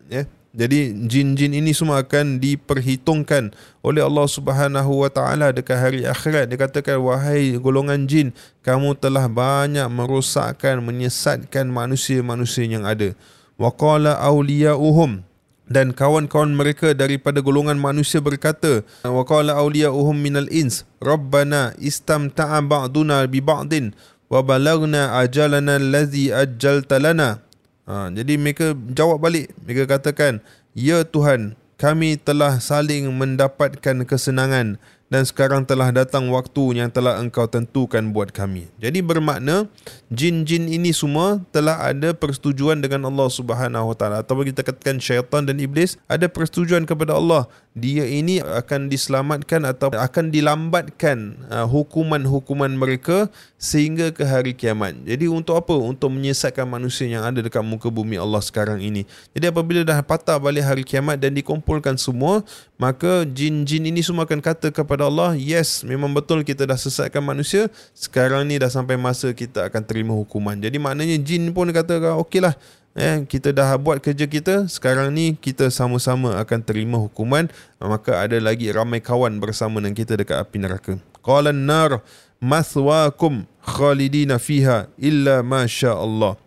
Ya 0.07 0.23
jadi 0.53 0.93
jin-jin 0.93 1.49
ini 1.57 1.73
semua 1.73 2.05
akan 2.05 2.37
diperhitungkan 2.37 3.57
oleh 3.81 4.05
Allah 4.05 4.29
Subhanahu 4.29 5.01
Wa 5.01 5.09
Taala 5.09 5.49
dekat 5.49 5.77
hari 5.81 6.01
akhirat. 6.05 6.45
Dia 6.45 6.61
katakan 6.61 7.01
wahai 7.01 7.57
golongan 7.57 8.05
jin, 8.05 8.37
kamu 8.61 8.93
telah 9.01 9.25
banyak 9.25 9.89
merosakkan, 9.89 10.77
menyesatkan 10.85 11.73
manusia-manusia 11.73 12.69
yang 12.69 12.85
ada. 12.85 13.17
Wa 13.57 13.73
qala 13.73 14.21
awliya'uhum 14.21 15.25
dan 15.65 15.89
kawan-kawan 15.89 16.53
mereka 16.53 16.93
daripada 16.93 17.41
golongan 17.41 17.81
manusia 17.81 18.21
berkata 18.21 18.85
wa 19.01 19.25
qala 19.25 19.57
awliya'uhum 19.57 20.13
minal 20.13 20.45
ins 20.53 20.85
rabbana 21.01 21.73
istamta'a 21.81 22.61
ba'duna 22.61 23.25
bi 23.25 23.41
ba'din 23.41 23.97
wa 24.29 24.41
balagna 24.45 25.17
ajalana 25.21 25.81
allazi 25.81 26.33
ajjalta 26.33 26.97
lana 26.97 27.42
Ha, 27.83 28.07
jadi 28.11 28.39
mereka 28.39 28.71
jawab 28.95 29.19
balik. 29.19 29.51
Mereka 29.67 29.87
katakan, 29.87 30.39
Ya 30.71 31.03
Tuhan, 31.03 31.59
kami 31.75 32.15
telah 32.15 32.57
saling 32.63 33.11
mendapatkan 33.11 34.07
kesenangan 34.07 34.79
dan 35.13 35.29
sekarang 35.29 35.61
telah 35.61 35.93
datang 35.93 36.25
waktu 36.33 36.81
yang 36.81 36.89
telah 36.89 37.21
engkau 37.21 37.45
tentukan 37.45 38.01
buat 38.09 38.33
kami. 38.33 38.65
Jadi 38.81 39.05
bermakna 39.05 39.69
jin-jin 40.09 40.65
ini 40.65 40.89
semua 40.89 41.37
telah 41.53 41.85
ada 41.85 42.17
persetujuan 42.17 42.81
dengan 42.81 43.05
Allah 43.05 43.29
Subhanahu 43.29 43.93
Wa 43.93 43.95
Taala 43.95 44.17
ataupun 44.25 44.49
kita 44.49 44.65
katakan 44.65 44.97
syaitan 44.97 45.45
dan 45.45 45.61
iblis 45.61 46.01
ada 46.09 46.25
persetujuan 46.25 46.89
kepada 46.89 47.13
Allah. 47.13 47.45
Dia 47.73 48.05
ini 48.05 48.37
akan 48.37 48.89
diselamatkan 48.89 49.65
atau 49.65 49.89
akan 49.93 50.29
dilambatkan 50.29 51.41
uh, 51.49 51.65
hukuman-hukuman 51.65 52.69
mereka 52.69 53.33
sehingga 53.57 54.13
ke 54.13 54.21
hari 54.25 54.53
kiamat. 54.53 54.93
Jadi 55.05 55.25
untuk 55.25 55.57
apa? 55.57 55.73
Untuk 55.73 56.13
menyesatkan 56.13 56.69
manusia 56.69 57.09
yang 57.09 57.25
ada 57.25 57.41
dekat 57.41 57.65
muka 57.65 57.89
bumi 57.89 58.17
Allah 58.17 58.41
sekarang 58.45 58.77
ini. 58.77 59.09
Jadi 59.33 59.49
apabila 59.49 59.81
dah 59.81 60.05
patah 60.05 60.37
balik 60.37 60.65
hari 60.65 60.85
kiamat 60.85 61.17
dan 61.17 61.33
dikumpulkan 61.33 61.97
semua, 61.97 62.45
maka 62.77 63.25
jin-jin 63.25 63.89
ini 63.89 64.05
semua 64.05 64.29
akan 64.29 64.37
kata 64.37 64.69
kepada 64.69 65.02
kepada 65.03 65.11
Allah 65.11 65.31
yes 65.35 65.83
memang 65.83 66.11
betul 66.15 66.47
kita 66.47 66.63
dah 66.63 66.79
sesatkan 66.79 67.19
manusia 67.19 67.67
sekarang 67.91 68.47
ni 68.47 68.55
dah 68.55 68.71
sampai 68.71 68.95
masa 68.95 69.35
kita 69.35 69.67
akan 69.67 69.83
terima 69.83 70.13
hukuman. 70.15 70.55
Jadi 70.55 70.79
maknanya 70.79 71.19
jin 71.19 71.51
pun 71.51 71.67
kata 71.67 72.15
okey 72.23 72.39
lah 72.39 72.55
eh, 72.95 73.27
kita 73.27 73.51
dah 73.51 73.75
buat 73.75 73.99
kerja 73.99 74.23
kita 74.23 74.71
sekarang 74.71 75.11
ni 75.11 75.35
kita 75.35 75.67
sama-sama 75.67 76.39
akan 76.39 76.59
terima 76.63 76.95
hukuman 76.95 77.51
maka 77.83 78.23
ada 78.23 78.39
lagi 78.39 78.71
ramai 78.71 79.03
kawan 79.03 79.43
bersama 79.43 79.83
dengan 79.83 79.95
kita 79.97 80.15
dekat 80.15 80.39
api 80.39 80.57
neraka. 80.63 80.93
Qala 81.19 81.51
nar 81.51 81.99
mathwakum 82.39 83.43
khalidina 83.59 84.39
fiha 84.39 84.87
illa 84.95 85.43
ma 85.43 85.67
sya 85.67 85.95
Allah 85.99 86.39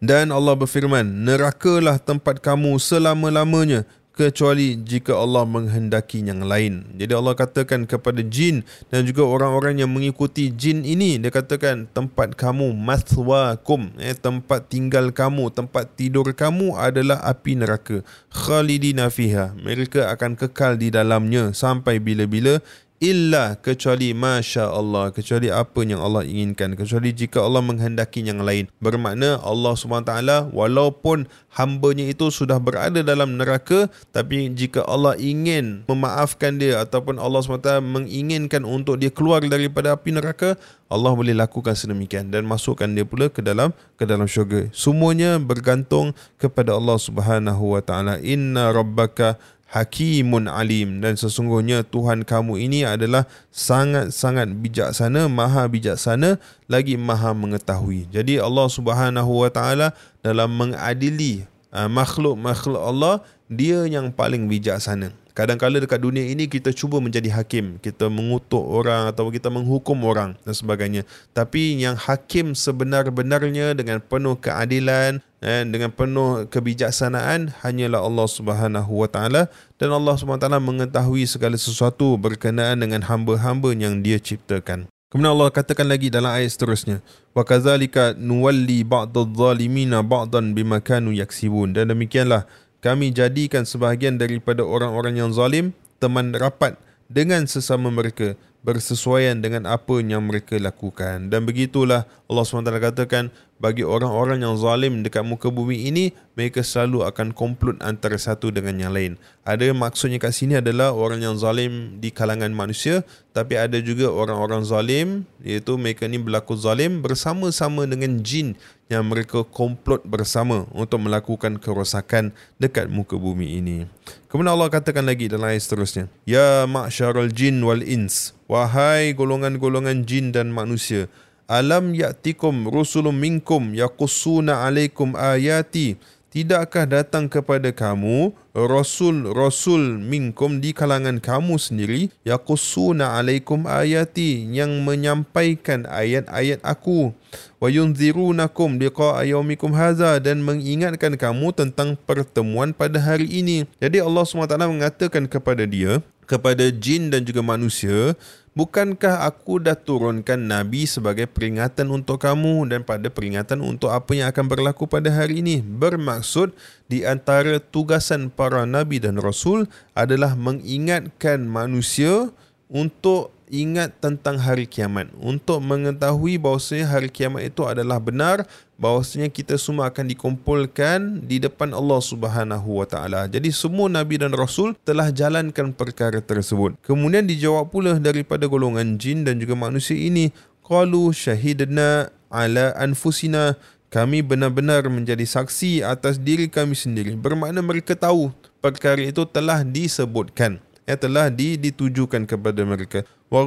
dan 0.00 0.32
Allah 0.32 0.56
berfirman 0.56 1.04
nerakalah 1.04 2.00
tempat 2.00 2.40
kamu 2.40 2.80
selama-lamanya 2.80 3.84
kecuali 4.10 4.76
jika 4.76 5.16
Allah 5.16 5.46
menghendaki 5.48 6.20
yang 6.20 6.44
lain. 6.44 6.84
Jadi 6.98 7.12
Allah 7.16 7.32
katakan 7.32 7.88
kepada 7.88 8.20
jin 8.20 8.66
dan 8.92 9.06
juga 9.08 9.24
orang-orang 9.24 9.80
yang 9.80 9.90
mengikuti 9.90 10.52
jin 10.52 10.84
ini 10.84 11.16
dia 11.16 11.32
katakan 11.32 11.88
tempat 11.90 12.36
kamu 12.36 12.74
mathwakum 12.76 13.94
eh 13.96 14.12
tempat 14.12 14.68
tinggal 14.68 15.14
kamu, 15.14 15.48
tempat 15.54 15.94
tidur 15.96 16.26
kamu 16.36 16.76
adalah 16.76 17.22
api 17.24 17.56
neraka. 17.56 18.04
Khalidina 18.28 19.08
fiha. 19.08 19.56
Mereka 19.56 20.10
akan 20.12 20.36
kekal 20.36 20.76
di 20.76 20.92
dalamnya 20.92 21.56
sampai 21.56 22.02
bila-bila 22.02 22.60
illa 23.00 23.56
kecuali 23.56 24.12
masya 24.12 24.68
Allah 24.68 25.08
kecuali 25.08 25.48
apa 25.48 25.80
yang 25.88 26.04
Allah 26.04 26.20
inginkan 26.20 26.76
kecuali 26.76 27.16
jika 27.16 27.40
Allah 27.40 27.64
menghendaki 27.64 28.20
yang 28.20 28.44
lain. 28.44 28.68
Bermakna 28.76 29.40
Allah 29.40 29.72
SWT 29.72 30.52
walaupun 30.52 31.24
hambanya 31.56 32.04
itu 32.04 32.28
sudah 32.28 32.60
berada 32.60 33.00
dalam 33.00 33.40
neraka 33.40 33.88
tapi 34.12 34.52
jika 34.52 34.84
Allah 34.84 35.16
ingin 35.16 35.88
memaafkan 35.88 36.60
dia 36.60 36.84
ataupun 36.84 37.16
Allah 37.16 37.40
SWT 37.40 37.80
menginginkan 37.80 38.68
untuk 38.68 39.00
dia 39.00 39.08
keluar 39.08 39.40
daripada 39.48 39.96
api 39.96 40.12
neraka 40.12 40.60
Allah 40.92 41.14
boleh 41.16 41.32
lakukan 41.32 41.72
sedemikian 41.72 42.28
dan 42.28 42.44
masukkan 42.44 42.90
dia 42.90 43.08
pula 43.08 43.32
ke 43.32 43.40
dalam 43.40 43.72
ke 43.96 44.04
dalam 44.04 44.28
syurga. 44.28 44.68
Semuanya 44.76 45.40
bergantung 45.40 46.12
kepada 46.36 46.76
Allah 46.76 46.98
Subhanahu 46.98 47.78
wa 47.78 47.80
taala. 47.80 48.18
Inna 48.20 48.74
rabbaka 48.74 49.38
hakimun 49.70 50.50
alim 50.50 50.98
dan 50.98 51.14
sesungguhnya 51.14 51.86
Tuhan 51.86 52.26
kamu 52.26 52.58
ini 52.58 52.82
adalah 52.82 53.24
sangat-sangat 53.54 54.50
bijaksana, 54.58 55.30
maha 55.30 55.70
bijaksana 55.70 56.42
lagi 56.66 56.98
maha 56.98 57.30
mengetahui. 57.30 58.10
Jadi 58.10 58.42
Allah 58.42 58.66
Subhanahu 58.66 59.46
wa 59.46 59.50
taala 59.50 59.94
dalam 60.26 60.50
mengadili 60.50 61.46
uh, 61.70 61.86
makhluk-makhluk 61.86 62.82
Allah, 62.82 63.22
dia 63.46 63.86
yang 63.86 64.10
paling 64.10 64.50
bijaksana. 64.50 65.14
Kadang-kadang 65.30 65.86
dekat 65.86 66.02
dunia 66.02 66.26
ini 66.26 66.50
kita 66.50 66.74
cuba 66.74 66.98
menjadi 66.98 67.30
hakim, 67.30 67.78
kita 67.78 68.10
mengutuk 68.10 68.60
orang 68.60 69.08
atau 69.08 69.30
kita 69.30 69.46
menghukum 69.46 69.96
orang 70.02 70.34
dan 70.42 70.52
sebagainya. 70.52 71.06
Tapi 71.30 71.78
yang 71.78 71.94
hakim 71.94 72.52
sebenar-benarnya 72.52 73.78
dengan 73.78 74.02
penuh 74.02 74.34
keadilan, 74.36 75.22
eh, 75.40 75.64
dengan 75.66 75.92
penuh 75.92 76.46
kebijaksanaan 76.48 77.52
hanyalah 77.64 78.00
Allah 78.04 78.28
Subhanahu 78.28 78.92
Wa 79.04 79.08
Taala 79.08 79.42
dan 79.80 79.90
Allah 79.92 80.14
Subhanahu 80.16 80.40
Wa 80.40 80.44
Taala 80.46 80.60
mengetahui 80.62 81.24
segala 81.26 81.56
sesuatu 81.56 82.16
berkenaan 82.20 82.80
dengan 82.80 83.04
hamba-hamba 83.04 83.72
yang 83.76 84.04
Dia 84.04 84.20
ciptakan. 84.20 84.88
Kemudian 85.10 85.34
Allah 85.34 85.50
katakan 85.50 85.90
lagi 85.90 86.06
dalam 86.06 86.30
ayat 86.30 86.54
seterusnya, 86.54 87.02
wa 87.34 87.42
kadzalika 87.42 88.14
nuwalli 88.14 88.86
ba'dadh 88.86 89.34
zalimina 89.34 90.06
ba'dan 90.06 90.54
bima 90.54 90.78
kanu 90.78 91.10
yaksibun 91.10 91.74
dan 91.74 91.90
demikianlah 91.90 92.46
kami 92.78 93.10
jadikan 93.10 93.66
sebahagian 93.66 94.22
daripada 94.22 94.62
orang-orang 94.62 95.18
yang 95.18 95.34
zalim 95.34 95.74
teman 95.98 96.30
rapat 96.32 96.78
dengan 97.10 97.42
sesama 97.44 97.90
mereka 97.90 98.38
bersesuaian 98.62 99.40
dengan 99.40 99.66
apa 99.66 99.98
yang 99.98 100.24
mereka 100.24 100.56
lakukan. 100.62 101.26
Dan 101.26 101.42
begitulah 101.48 102.06
Allah 102.28 102.44
SWT 102.44 102.70
katakan 102.78 103.34
bagi 103.60 103.84
orang-orang 103.84 104.40
yang 104.40 104.56
zalim 104.56 105.04
dekat 105.04 105.20
muka 105.20 105.52
bumi 105.52 105.92
ini, 105.92 106.16
mereka 106.32 106.64
selalu 106.64 107.04
akan 107.04 107.36
komplot 107.36 107.76
antara 107.84 108.16
satu 108.16 108.48
dengan 108.48 108.72
yang 108.80 108.96
lain. 108.96 109.12
Ada 109.44 109.76
maksudnya 109.76 110.16
kat 110.16 110.32
sini 110.32 110.56
adalah 110.56 110.96
orang 110.96 111.20
yang 111.20 111.36
zalim 111.36 112.00
di 112.00 112.08
kalangan 112.08 112.48
manusia, 112.56 113.04
tapi 113.36 113.60
ada 113.60 113.76
juga 113.84 114.08
orang-orang 114.08 114.64
zalim, 114.64 115.28
iaitu 115.44 115.76
mereka 115.76 116.08
ni 116.08 116.16
berlaku 116.16 116.56
zalim 116.56 117.04
bersama-sama 117.04 117.84
dengan 117.84 118.24
jin 118.24 118.56
yang 118.88 119.04
mereka 119.04 119.44
komplot 119.44 120.08
bersama 120.08 120.64
untuk 120.72 121.04
melakukan 121.04 121.60
kerosakan 121.60 122.32
dekat 122.56 122.88
muka 122.88 123.20
bumi 123.20 123.60
ini. 123.60 123.84
Kemudian 124.32 124.56
Allah 124.56 124.72
katakan 124.72 125.04
lagi 125.04 125.28
dalam 125.28 125.52
ayat 125.52 125.60
seterusnya, 125.60 126.08
Ya 126.24 126.64
ma'syarul 126.64 127.28
jin 127.28 127.60
wal 127.60 127.84
ins, 127.84 128.32
wahai 128.48 129.12
golongan-golongan 129.12 130.08
jin 130.08 130.32
dan 130.32 130.48
manusia, 130.48 131.12
alam 131.50 131.98
ya'tikum 131.98 132.70
rusulun 132.70 133.18
minkum 133.18 133.74
yaqussuna 133.74 134.62
alaikum 134.62 135.18
ayati? 135.18 135.98
Tidakkah 136.30 136.86
datang 136.86 137.26
kepada 137.26 137.74
kamu 137.74 138.30
rasul-rasul 138.54 139.98
minkum 139.98 140.62
di 140.62 140.70
kalangan 140.70 141.18
kamu 141.18 141.58
sendiri 141.58 142.06
yaqussuna 142.22 143.18
alaikum 143.18 143.66
ayati 143.66 144.46
yang 144.46 144.86
menyampaikan 144.86 145.90
ayat-ayat 145.90 146.62
aku? 146.62 147.10
Wa 147.58 147.66
yunzirunakum 147.66 148.78
liqa'a 148.78 149.26
yaumikum 149.26 149.74
hadza 149.74 150.22
dan 150.22 150.46
mengingatkan 150.46 151.18
kamu 151.18 151.50
tentang 151.50 151.98
pertemuan 151.98 152.70
pada 152.70 153.02
hari 153.02 153.26
ini. 153.26 153.66
Jadi 153.82 153.98
Allah 153.98 154.22
SWT 154.22 154.54
mengatakan 154.54 155.26
kepada 155.26 155.66
dia 155.66 155.98
kepada 156.30 156.70
jin 156.70 157.10
dan 157.10 157.26
juga 157.26 157.42
manusia 157.42 158.14
Bukankah 158.50 159.30
aku 159.30 159.62
dah 159.62 159.78
turunkan 159.78 160.34
Nabi 160.34 160.82
sebagai 160.82 161.30
peringatan 161.30 161.86
untuk 161.86 162.18
kamu 162.18 162.66
dan 162.66 162.82
pada 162.82 163.06
peringatan 163.06 163.62
untuk 163.62 163.94
apa 163.94 164.10
yang 164.10 164.26
akan 164.26 164.50
berlaku 164.50 164.90
pada 164.90 165.06
hari 165.06 165.38
ini? 165.38 165.62
Bermaksud 165.62 166.50
di 166.90 167.06
antara 167.06 167.62
tugasan 167.62 168.26
para 168.26 168.66
Nabi 168.66 168.98
dan 168.98 169.22
Rasul 169.22 169.70
adalah 169.94 170.34
mengingatkan 170.34 171.46
manusia 171.46 172.34
untuk 172.66 173.30
ingat 173.50 173.98
tentang 173.98 174.38
hari 174.38 174.64
kiamat 174.64 175.10
untuk 175.18 175.58
mengetahui 175.60 176.38
bahawasanya 176.38 176.86
hari 176.86 177.10
kiamat 177.10 177.50
itu 177.50 177.66
adalah 177.66 177.98
benar 177.98 178.46
bahawasanya 178.78 179.28
kita 179.28 179.58
semua 179.58 179.90
akan 179.90 180.08
dikumpulkan 180.08 181.26
di 181.26 181.42
depan 181.42 181.74
Allah 181.74 182.00
Subhanahu 182.00 182.80
wa 182.80 182.86
taala. 182.86 183.26
Jadi 183.26 183.50
semua 183.50 183.90
nabi 183.90 184.16
dan 184.16 184.32
rasul 184.32 184.78
telah 184.86 185.10
jalankan 185.10 185.74
perkara 185.74 186.22
tersebut. 186.22 186.78
Kemudian 186.86 187.26
dijawab 187.26 187.68
pula 187.68 187.98
daripada 187.98 188.46
golongan 188.46 188.96
jin 188.96 189.26
dan 189.26 189.36
juga 189.42 189.58
manusia 189.58 189.98
ini, 189.98 190.30
qalu 190.64 191.10
syahidna 191.10 192.08
ala 192.30 192.72
anfusina 192.78 193.58
kami 193.90 194.22
benar-benar 194.22 194.86
menjadi 194.86 195.26
saksi 195.26 195.82
atas 195.82 196.22
diri 196.22 196.46
kami 196.46 196.78
sendiri. 196.78 197.18
Bermakna 197.18 197.58
mereka 197.58 197.98
tahu 197.98 198.30
perkara 198.62 199.02
itu 199.02 199.26
telah 199.26 199.66
disebutkan 199.66 200.62
yang 200.86 200.98
telah 200.98 201.26
ditujukan 201.30 202.22
kepada 202.26 202.62
mereka. 202.62 203.02
Wa 203.30 203.46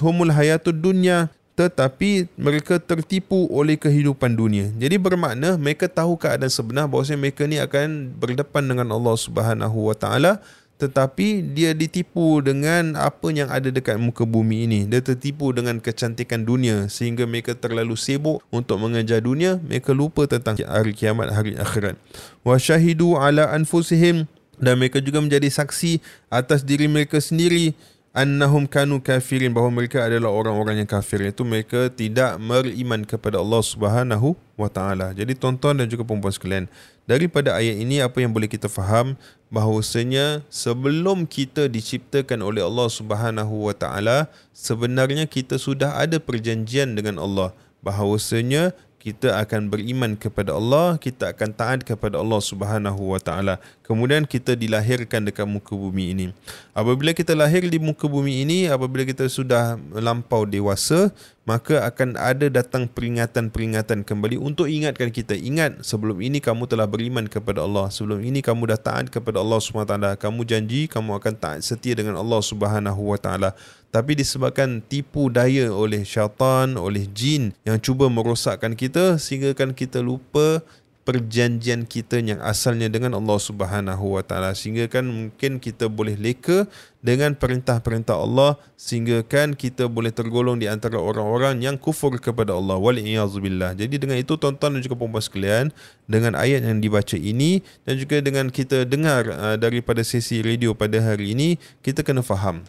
humul 0.00 0.30
hayatud 0.30 0.78
dunya 0.78 1.28
tetapi 1.54 2.26
mereka 2.34 2.82
tertipu 2.82 3.46
oleh 3.50 3.78
kehidupan 3.78 4.34
dunia. 4.34 4.74
Jadi 4.74 4.98
bermakna 4.98 5.54
mereka 5.54 5.86
tahu 5.86 6.18
keadaan 6.18 6.50
sebenar 6.50 6.90
bahawa 6.90 7.14
mereka 7.14 7.46
ni 7.46 7.62
akan 7.62 8.10
berdepan 8.18 8.66
dengan 8.66 8.90
Allah 8.90 9.14
Subhanahu 9.14 9.90
Wa 9.90 9.94
Taala 9.94 10.42
tetapi 10.74 11.54
dia 11.54 11.70
ditipu 11.70 12.42
dengan 12.42 12.98
apa 12.98 13.30
yang 13.30 13.46
ada 13.46 13.70
dekat 13.70 13.94
muka 13.94 14.26
bumi 14.26 14.66
ini. 14.66 14.80
Dia 14.90 14.98
tertipu 14.98 15.54
dengan 15.54 15.78
kecantikan 15.78 16.42
dunia 16.42 16.90
sehingga 16.90 17.22
mereka 17.30 17.54
terlalu 17.54 17.94
sibuk 17.94 18.42
untuk 18.50 18.82
mengejar 18.82 19.22
dunia, 19.22 19.62
mereka 19.62 19.94
lupa 19.94 20.26
tentang 20.26 20.58
hari 20.66 20.90
kiamat, 20.90 21.30
hari 21.30 21.54
akhirat. 21.54 21.94
Wa 22.42 22.58
syahidu 22.58 23.14
ala 23.14 23.54
anfusihim 23.54 24.26
dan 24.58 24.74
mereka 24.78 24.98
juga 24.98 25.22
menjadi 25.22 25.46
saksi 25.46 26.02
atas 26.30 26.66
diri 26.66 26.90
mereka 26.90 27.22
sendiri 27.22 27.74
annahum 28.14 28.70
kanu 28.70 29.02
kafirin 29.02 29.50
bahawa 29.50 29.82
mereka 29.82 30.06
adalah 30.06 30.30
orang-orang 30.30 30.80
yang 30.80 30.88
kafir. 30.88 31.18
Iaitu 31.18 31.42
mereka 31.42 31.90
tidak 31.90 32.38
beriman 32.38 33.02
kepada 33.02 33.42
Allah 33.42 33.58
Subhanahu 33.60 34.38
wa 34.54 34.70
taala. 34.70 35.10
Jadi 35.10 35.34
tuan-tuan 35.34 35.82
dan 35.82 35.90
juga 35.90 36.06
puan-puan 36.06 36.30
sekalian, 36.30 36.70
daripada 37.10 37.58
ayat 37.58 37.74
ini 37.74 37.98
apa 37.98 38.22
yang 38.22 38.30
boleh 38.30 38.46
kita 38.46 38.70
faham? 38.70 39.18
Bahawasanya 39.50 40.46
sebelum 40.46 41.26
kita 41.26 41.66
diciptakan 41.66 42.38
oleh 42.46 42.62
Allah 42.62 42.86
Subhanahu 42.86 43.66
wa 43.66 43.74
taala 43.74 44.30
sebenarnya 44.54 45.26
kita 45.26 45.58
sudah 45.58 45.98
ada 45.98 46.22
perjanjian 46.22 46.94
dengan 46.94 47.18
Allah. 47.18 47.50
Bahawasanya 47.84 48.72
kita 49.04 49.36
akan 49.36 49.68
beriman 49.68 50.16
kepada 50.16 50.56
Allah, 50.56 50.96
kita 50.96 51.36
akan 51.36 51.52
taat 51.52 51.84
kepada 51.84 52.16
Allah 52.16 52.40
Subhanahu 52.40 53.12
wa 53.12 53.20
taala. 53.20 53.60
Kemudian 53.84 54.24
kita 54.24 54.56
dilahirkan 54.56 55.28
dekat 55.28 55.44
muka 55.44 55.76
bumi 55.76 56.16
ini. 56.16 56.26
Apabila 56.72 57.12
kita 57.12 57.36
lahir 57.36 57.68
di 57.68 57.76
muka 57.76 58.08
bumi 58.08 58.48
ini, 58.48 58.64
apabila 58.72 59.04
kita 59.04 59.28
sudah 59.28 59.76
melampau 59.76 60.48
dewasa, 60.48 61.12
maka 61.44 61.84
akan 61.84 62.16
ada 62.16 62.48
datang 62.48 62.88
peringatan-peringatan 62.88 64.08
kembali 64.08 64.40
untuk 64.40 64.72
ingatkan 64.72 65.12
kita 65.12 65.36
ingat 65.36 65.84
sebelum 65.84 66.24
ini 66.24 66.40
kamu 66.40 66.64
telah 66.64 66.88
beriman 66.88 67.28
kepada 67.28 67.60
Allah 67.60 67.92
sebelum 67.92 68.24
ini 68.24 68.40
kamu 68.40 68.72
dah 68.72 68.80
taat 68.80 69.12
kepada 69.12 69.44
Allah 69.44 69.60
SWT 69.60 70.16
kamu 70.16 70.40
janji 70.48 70.88
kamu 70.88 71.20
akan 71.20 71.36
taat 71.36 71.60
setia 71.60 71.92
dengan 71.92 72.16
Allah 72.16 72.40
Subhanahu 72.40 73.12
Wa 73.12 73.20
Taala 73.20 73.52
tapi 73.94 74.18
disebabkan 74.18 74.82
tipu 74.82 75.30
daya 75.30 75.70
oleh 75.70 76.02
syaitan 76.02 76.74
oleh 76.74 77.06
jin 77.14 77.54
yang 77.62 77.78
cuba 77.78 78.10
merosakkan 78.10 78.74
kita 78.74 79.22
sehingga 79.22 79.54
kan 79.54 79.70
kita 79.70 80.02
lupa 80.02 80.66
perjanjian 81.04 81.84
kita 81.84 82.18
yang 82.18 82.40
asalnya 82.40 82.88
dengan 82.88 83.14
Allah 83.14 83.36
Subhanahu 83.36 84.16
Wa 84.18 84.24
Taala. 84.24 84.56
Sehingga 84.56 84.88
kan 84.88 85.04
mungkin 85.04 85.60
kita 85.60 85.92
boleh 85.92 86.16
leka 86.16 86.64
dengan 87.04 87.36
perintah-perintah 87.36 88.16
Allah 88.16 88.56
sehingga 88.74 89.20
kan 89.22 89.52
kita 89.52 89.86
boleh 89.86 90.10
tergolong 90.10 90.56
di 90.56 90.66
antara 90.66 90.96
orang-orang 90.96 91.60
yang 91.60 91.76
kufur 91.76 92.16
kepada 92.16 92.56
Allah. 92.56 92.80
Wal 92.80 92.98
billah. 92.98 93.76
Jadi 93.76 94.00
dengan 94.00 94.16
itu 94.16 94.34
tuan-tuan 94.40 94.74
dan 94.74 94.80
juga 94.80 94.96
puan-puan 94.96 95.22
sekalian 95.22 95.68
dengan 96.08 96.34
ayat 96.34 96.64
yang 96.64 96.80
dibaca 96.80 97.14
ini 97.20 97.60
dan 97.84 98.00
juga 98.00 98.24
dengan 98.24 98.48
kita 98.48 98.88
dengar 98.88 99.28
uh, 99.28 99.56
daripada 99.60 100.00
sesi 100.00 100.40
radio 100.40 100.72
pada 100.72 100.98
hari 101.04 101.36
ini 101.36 101.60
kita 101.84 102.00
kena 102.00 102.24
faham 102.24 102.64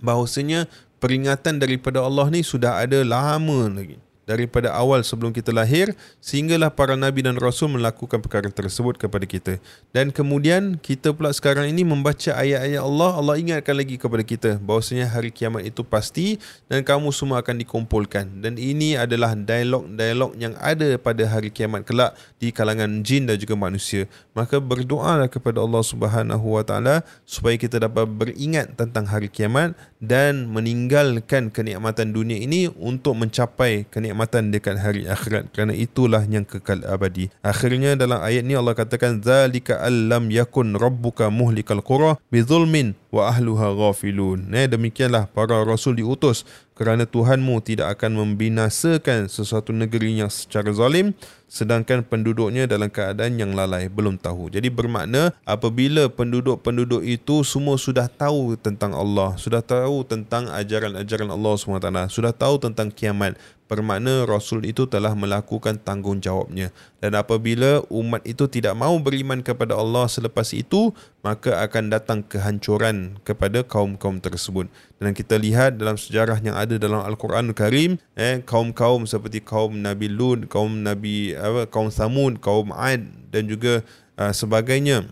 bahawasanya 0.00 0.70
peringatan 1.02 1.60
daripada 1.60 2.00
Allah 2.02 2.28
ni 2.32 2.40
sudah 2.40 2.80
ada 2.80 3.04
lama 3.04 3.68
lagi 3.68 4.00
daripada 4.26 4.74
awal 4.74 5.06
sebelum 5.06 5.30
kita 5.30 5.54
lahir 5.54 5.94
sehinggalah 6.18 6.74
para 6.74 6.98
nabi 6.98 7.22
dan 7.22 7.38
rasul 7.38 7.70
melakukan 7.70 8.18
perkara 8.18 8.50
tersebut 8.50 8.98
kepada 8.98 9.22
kita. 9.22 9.62
Dan 9.94 10.10
kemudian 10.10 10.76
kita 10.82 11.14
pula 11.14 11.30
sekarang 11.30 11.70
ini 11.70 11.86
membaca 11.86 12.34
ayat-ayat 12.34 12.82
Allah. 12.82 13.10
Allah 13.14 13.34
ingatkan 13.38 13.78
lagi 13.78 13.94
kepada 13.96 14.26
kita 14.26 14.50
bahawasanya 14.58 15.06
hari 15.06 15.30
kiamat 15.30 15.62
itu 15.62 15.86
pasti 15.86 16.42
dan 16.66 16.82
kamu 16.82 17.14
semua 17.14 17.38
akan 17.40 17.62
dikumpulkan. 17.62 18.42
Dan 18.42 18.58
ini 18.58 18.98
adalah 18.98 19.38
dialog-dialog 19.38 20.34
yang 20.34 20.58
ada 20.58 20.98
pada 20.98 21.22
hari 21.30 21.54
kiamat 21.54 21.86
kelak 21.86 22.18
di 22.42 22.50
kalangan 22.50 23.06
jin 23.06 23.30
dan 23.30 23.38
juga 23.38 23.54
manusia. 23.54 24.10
Maka 24.34 24.58
berdoalah 24.58 25.30
kepada 25.30 25.62
Allah 25.62 25.86
Subhanahu 25.86 26.58
wa 26.58 26.66
taala 26.66 27.06
supaya 27.22 27.54
kita 27.54 27.78
dapat 27.78 28.10
beringat 28.10 28.74
tentang 28.74 29.06
hari 29.06 29.30
kiamat 29.30 29.78
dan 30.02 30.50
meninggalkan 30.50 31.54
kenikmatan 31.54 32.10
dunia 32.10 32.42
ini 32.42 32.66
untuk 32.74 33.14
mencapai 33.14 33.86
kenikmatan 33.86 34.15
kenikmatan 34.16 34.48
dekat 34.48 34.80
hari 34.80 35.04
akhirat 35.04 35.52
kerana 35.52 35.76
itulah 35.76 36.24
yang 36.24 36.48
kekal 36.48 36.80
abadi. 36.88 37.28
Akhirnya 37.44 37.92
dalam 38.00 38.24
ayat 38.24 38.48
ni 38.48 38.56
Allah 38.56 38.72
katakan 38.72 39.20
zalika 39.20 39.76
allam 39.84 40.32
yakun 40.32 40.72
rabbuka 40.72 41.28
muhlikal 41.28 41.84
qura 41.84 42.16
bi 42.32 42.40
zulmin 42.40 42.96
wa 43.12 43.28
ahluha 43.28 43.76
ghafilun. 43.76 44.48
Nah 44.48 44.64
demikianlah 44.64 45.28
para 45.28 45.60
rasul 45.68 46.00
diutus 46.00 46.48
kerana 46.76 47.08
Tuhanmu 47.08 47.60
tidak 47.64 47.96
akan 47.96 48.20
membinasakan 48.20 49.32
sesuatu 49.32 49.72
negeri 49.72 50.20
yang 50.20 50.28
secara 50.28 50.68
zalim 50.76 51.16
sedangkan 51.46 52.04
penduduknya 52.04 52.66
dalam 52.68 52.92
keadaan 52.92 53.40
yang 53.40 53.56
lalai 53.56 53.88
belum 53.88 54.20
tahu. 54.20 54.52
Jadi 54.52 54.68
bermakna 54.68 55.32
apabila 55.46 56.10
penduduk-penduduk 56.12 57.00
itu 57.06 57.46
semua 57.46 57.80
sudah 57.80 58.10
tahu 58.10 58.58
tentang 58.60 58.92
Allah, 58.92 59.38
sudah 59.40 59.62
tahu 59.62 60.04
tentang 60.04 60.50
ajaran-ajaran 60.52 61.30
Allah 61.32 61.54
SWT, 61.56 61.88
sudah 62.12 62.34
tahu 62.34 62.60
tentang 62.60 62.90
kiamat, 62.92 63.38
bermakna 63.66 64.26
Rasul 64.26 64.62
itu 64.66 64.86
telah 64.86 65.12
melakukan 65.12 65.78
tanggungjawabnya. 65.82 66.70
Dan 67.02 67.18
apabila 67.18 67.82
umat 67.90 68.22
itu 68.22 68.46
tidak 68.46 68.74
mahu 68.78 69.02
beriman 69.02 69.42
kepada 69.42 69.74
Allah 69.74 70.06
selepas 70.06 70.50
itu, 70.54 70.94
maka 71.20 71.62
akan 71.62 71.90
datang 71.90 72.22
kehancuran 72.22 73.18
kepada 73.26 73.66
kaum-kaum 73.66 74.22
tersebut. 74.22 74.70
Dan 75.02 75.12
kita 75.12 75.36
lihat 75.36 75.76
dalam 75.76 75.98
sejarah 75.98 76.38
yang 76.40 76.54
ada 76.54 76.78
dalam 76.78 77.02
Al-Quran 77.02 77.52
Karim, 77.52 77.98
eh, 78.14 78.40
kaum-kaum 78.46 79.04
seperti 79.04 79.42
kaum 79.42 79.82
Nabi 79.82 80.08
Lut, 80.08 80.46
kaum 80.46 80.86
Nabi 80.86 81.34
apa, 81.34 81.68
kaum 81.68 81.90
Samud, 81.92 82.38
kaum 82.38 82.70
Ad 82.72 83.04
dan 83.34 83.50
juga 83.50 83.84
uh, 84.16 84.32
sebagainya 84.32 85.04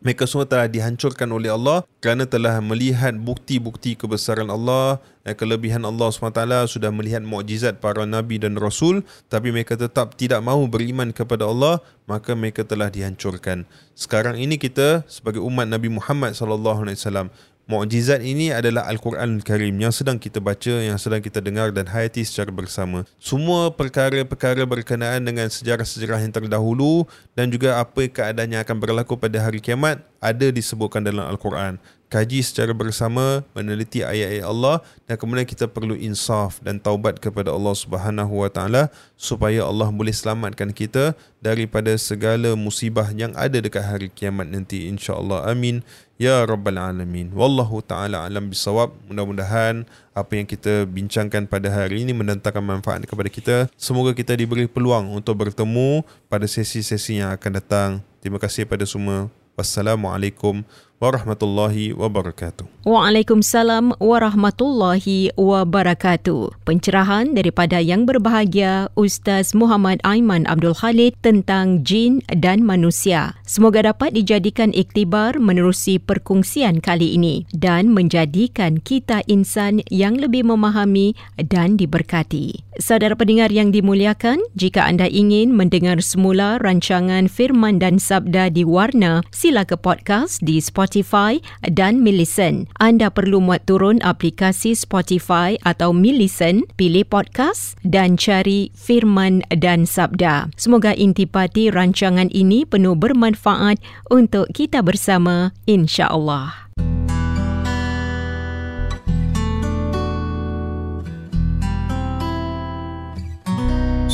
mereka 0.00 0.24
semua 0.24 0.48
telah 0.48 0.64
dihancurkan 0.64 1.28
oleh 1.28 1.52
Allah 1.52 1.84
kerana 2.00 2.24
telah 2.24 2.56
melihat 2.64 3.12
bukti-bukti 3.20 4.00
kebesaran 4.00 4.48
Allah, 4.48 4.96
eh, 5.28 5.36
kelebihan 5.36 5.84
Allah 5.84 6.08
SWT, 6.08 6.64
sudah 6.64 6.88
melihat 6.88 7.20
mukjizat 7.20 7.84
para 7.84 8.08
nabi 8.08 8.40
dan 8.40 8.56
rasul, 8.56 9.04
tapi 9.28 9.52
mereka 9.52 9.76
tetap 9.76 10.16
tidak 10.16 10.40
mahu 10.40 10.72
beriman 10.72 11.12
kepada 11.12 11.44
Allah, 11.44 11.84
maka 12.08 12.32
mereka 12.32 12.64
telah 12.64 12.88
dihancurkan. 12.88 13.68
Sekarang 13.92 14.40
ini 14.40 14.56
kita 14.56 15.04
sebagai 15.04 15.44
umat 15.44 15.68
Nabi 15.68 15.92
Muhammad 15.92 16.32
wasallam 16.32 17.28
Mukjizat 17.70 18.18
ini 18.26 18.50
adalah 18.50 18.90
Al-Quran 18.90 19.38
Al-Karim 19.38 19.78
yang 19.78 19.94
sedang 19.94 20.18
kita 20.18 20.42
baca, 20.42 20.82
yang 20.82 20.98
sedang 20.98 21.22
kita 21.22 21.38
dengar 21.38 21.70
dan 21.70 21.86
hayati 21.86 22.26
secara 22.26 22.50
bersama. 22.50 23.06
Semua 23.22 23.70
perkara-perkara 23.70 24.66
berkenaan 24.66 25.22
dengan 25.22 25.46
sejarah-sejarah 25.46 26.18
yang 26.18 26.34
terdahulu 26.34 27.06
dan 27.38 27.46
juga 27.46 27.78
apa 27.78 28.10
keadaan 28.10 28.58
yang 28.58 28.66
akan 28.66 28.74
berlaku 28.74 29.14
pada 29.14 29.38
hari 29.38 29.62
kiamat 29.62 30.02
ada 30.18 30.50
disebutkan 30.50 31.06
dalam 31.06 31.22
Al-Quran 31.30 31.78
kaji 32.10 32.42
secara 32.42 32.74
bersama, 32.74 33.46
meneliti 33.54 34.02
ayat-ayat 34.02 34.44
Allah 34.44 34.82
dan 35.06 35.14
kemudian 35.14 35.46
kita 35.46 35.70
perlu 35.70 35.94
insaf 35.94 36.58
dan 36.60 36.82
taubat 36.82 37.22
kepada 37.22 37.54
Allah 37.54 37.72
Subhanahu 37.72 38.42
Wa 38.42 38.50
Taala 38.50 38.82
supaya 39.14 39.62
Allah 39.62 39.88
boleh 39.94 40.12
selamatkan 40.12 40.74
kita 40.74 41.14
daripada 41.38 41.94
segala 41.94 42.58
musibah 42.58 43.06
yang 43.14 43.30
ada 43.38 43.62
dekat 43.62 43.86
hari 43.86 44.10
kiamat 44.10 44.50
nanti 44.50 44.90
insya-Allah. 44.90 45.46
Amin 45.46 45.86
ya 46.20 46.44
rabbal 46.44 46.76
alamin. 46.76 47.32
Wallahu 47.32 47.80
taala 47.80 48.28
alam 48.28 48.52
bisawab. 48.52 48.92
Mudah-mudahan 49.08 49.88
apa 50.12 50.32
yang 50.36 50.44
kita 50.44 50.84
bincangkan 50.84 51.48
pada 51.48 51.72
hari 51.72 52.04
ini 52.04 52.12
mendatangkan 52.12 52.60
manfaat 52.60 53.08
kepada 53.08 53.32
kita. 53.32 53.56
Semoga 53.80 54.12
kita 54.12 54.36
diberi 54.36 54.68
peluang 54.68 55.16
untuk 55.16 55.40
bertemu 55.40 56.04
pada 56.28 56.44
sesi-sesi 56.44 57.24
yang 57.24 57.32
akan 57.32 57.50
datang. 57.56 57.90
Terima 58.20 58.36
kasih 58.36 58.68
pada 58.68 58.84
semua. 58.84 59.32
Wassalamualaikum 59.56 60.60
warahmatullahi 61.00 61.96
wabarakatuh. 61.96 62.68
Waalaikumsalam 62.84 63.96
warahmatullahi 63.96 65.32
wabarakatuh. 65.32 66.64
Pencerahan 66.68 67.32
daripada 67.32 67.80
yang 67.80 68.04
berbahagia 68.04 68.92
Ustaz 69.00 69.56
Muhammad 69.56 69.96
Aiman 70.04 70.44
Abdul 70.44 70.76
Khalid 70.76 71.16
tentang 71.24 71.80
jin 71.88 72.20
dan 72.28 72.60
manusia. 72.60 73.40
Semoga 73.48 73.80
dapat 73.80 74.12
dijadikan 74.12 74.76
iktibar 74.76 75.40
menerusi 75.40 75.96
perkongsian 75.96 76.84
kali 76.84 77.16
ini 77.16 77.48
dan 77.56 77.96
menjadikan 77.96 78.76
kita 78.76 79.24
insan 79.24 79.80
yang 79.88 80.20
lebih 80.20 80.44
memahami 80.44 81.16
dan 81.40 81.80
diberkati. 81.80 82.60
Saudara 82.80 83.16
pendengar 83.16 83.52
yang 83.52 83.72
dimuliakan, 83.72 84.40
jika 84.56 84.84
anda 84.84 85.04
ingin 85.08 85.52
mendengar 85.52 86.00
semula 86.00 86.56
rancangan 86.60 87.28
firman 87.28 87.76
dan 87.76 88.00
sabda 88.00 88.52
di 88.52 88.64
warna, 88.64 89.20
sila 89.32 89.68
ke 89.68 89.76
podcast 89.76 90.40
di 90.40 90.60
Spotify 90.60 90.89
Spotify 90.90 91.38
dan 91.70 92.02
Millicent. 92.02 92.66
Anda 92.82 93.14
perlu 93.14 93.38
muat 93.38 93.62
turun 93.70 94.02
aplikasi 94.02 94.74
Spotify 94.74 95.54
atau 95.62 95.94
Millicent, 95.94 96.66
pilih 96.74 97.06
podcast 97.06 97.78
dan 97.86 98.18
cari 98.18 98.74
Firman 98.74 99.46
dan 99.54 99.86
Sabda. 99.86 100.50
Semoga 100.58 100.90
intipati 100.90 101.70
rancangan 101.70 102.26
ini 102.34 102.66
penuh 102.66 102.98
bermanfaat 102.98 103.78
untuk 104.10 104.50
kita 104.50 104.82
bersama 104.82 105.54
insya-Allah. 105.70 106.69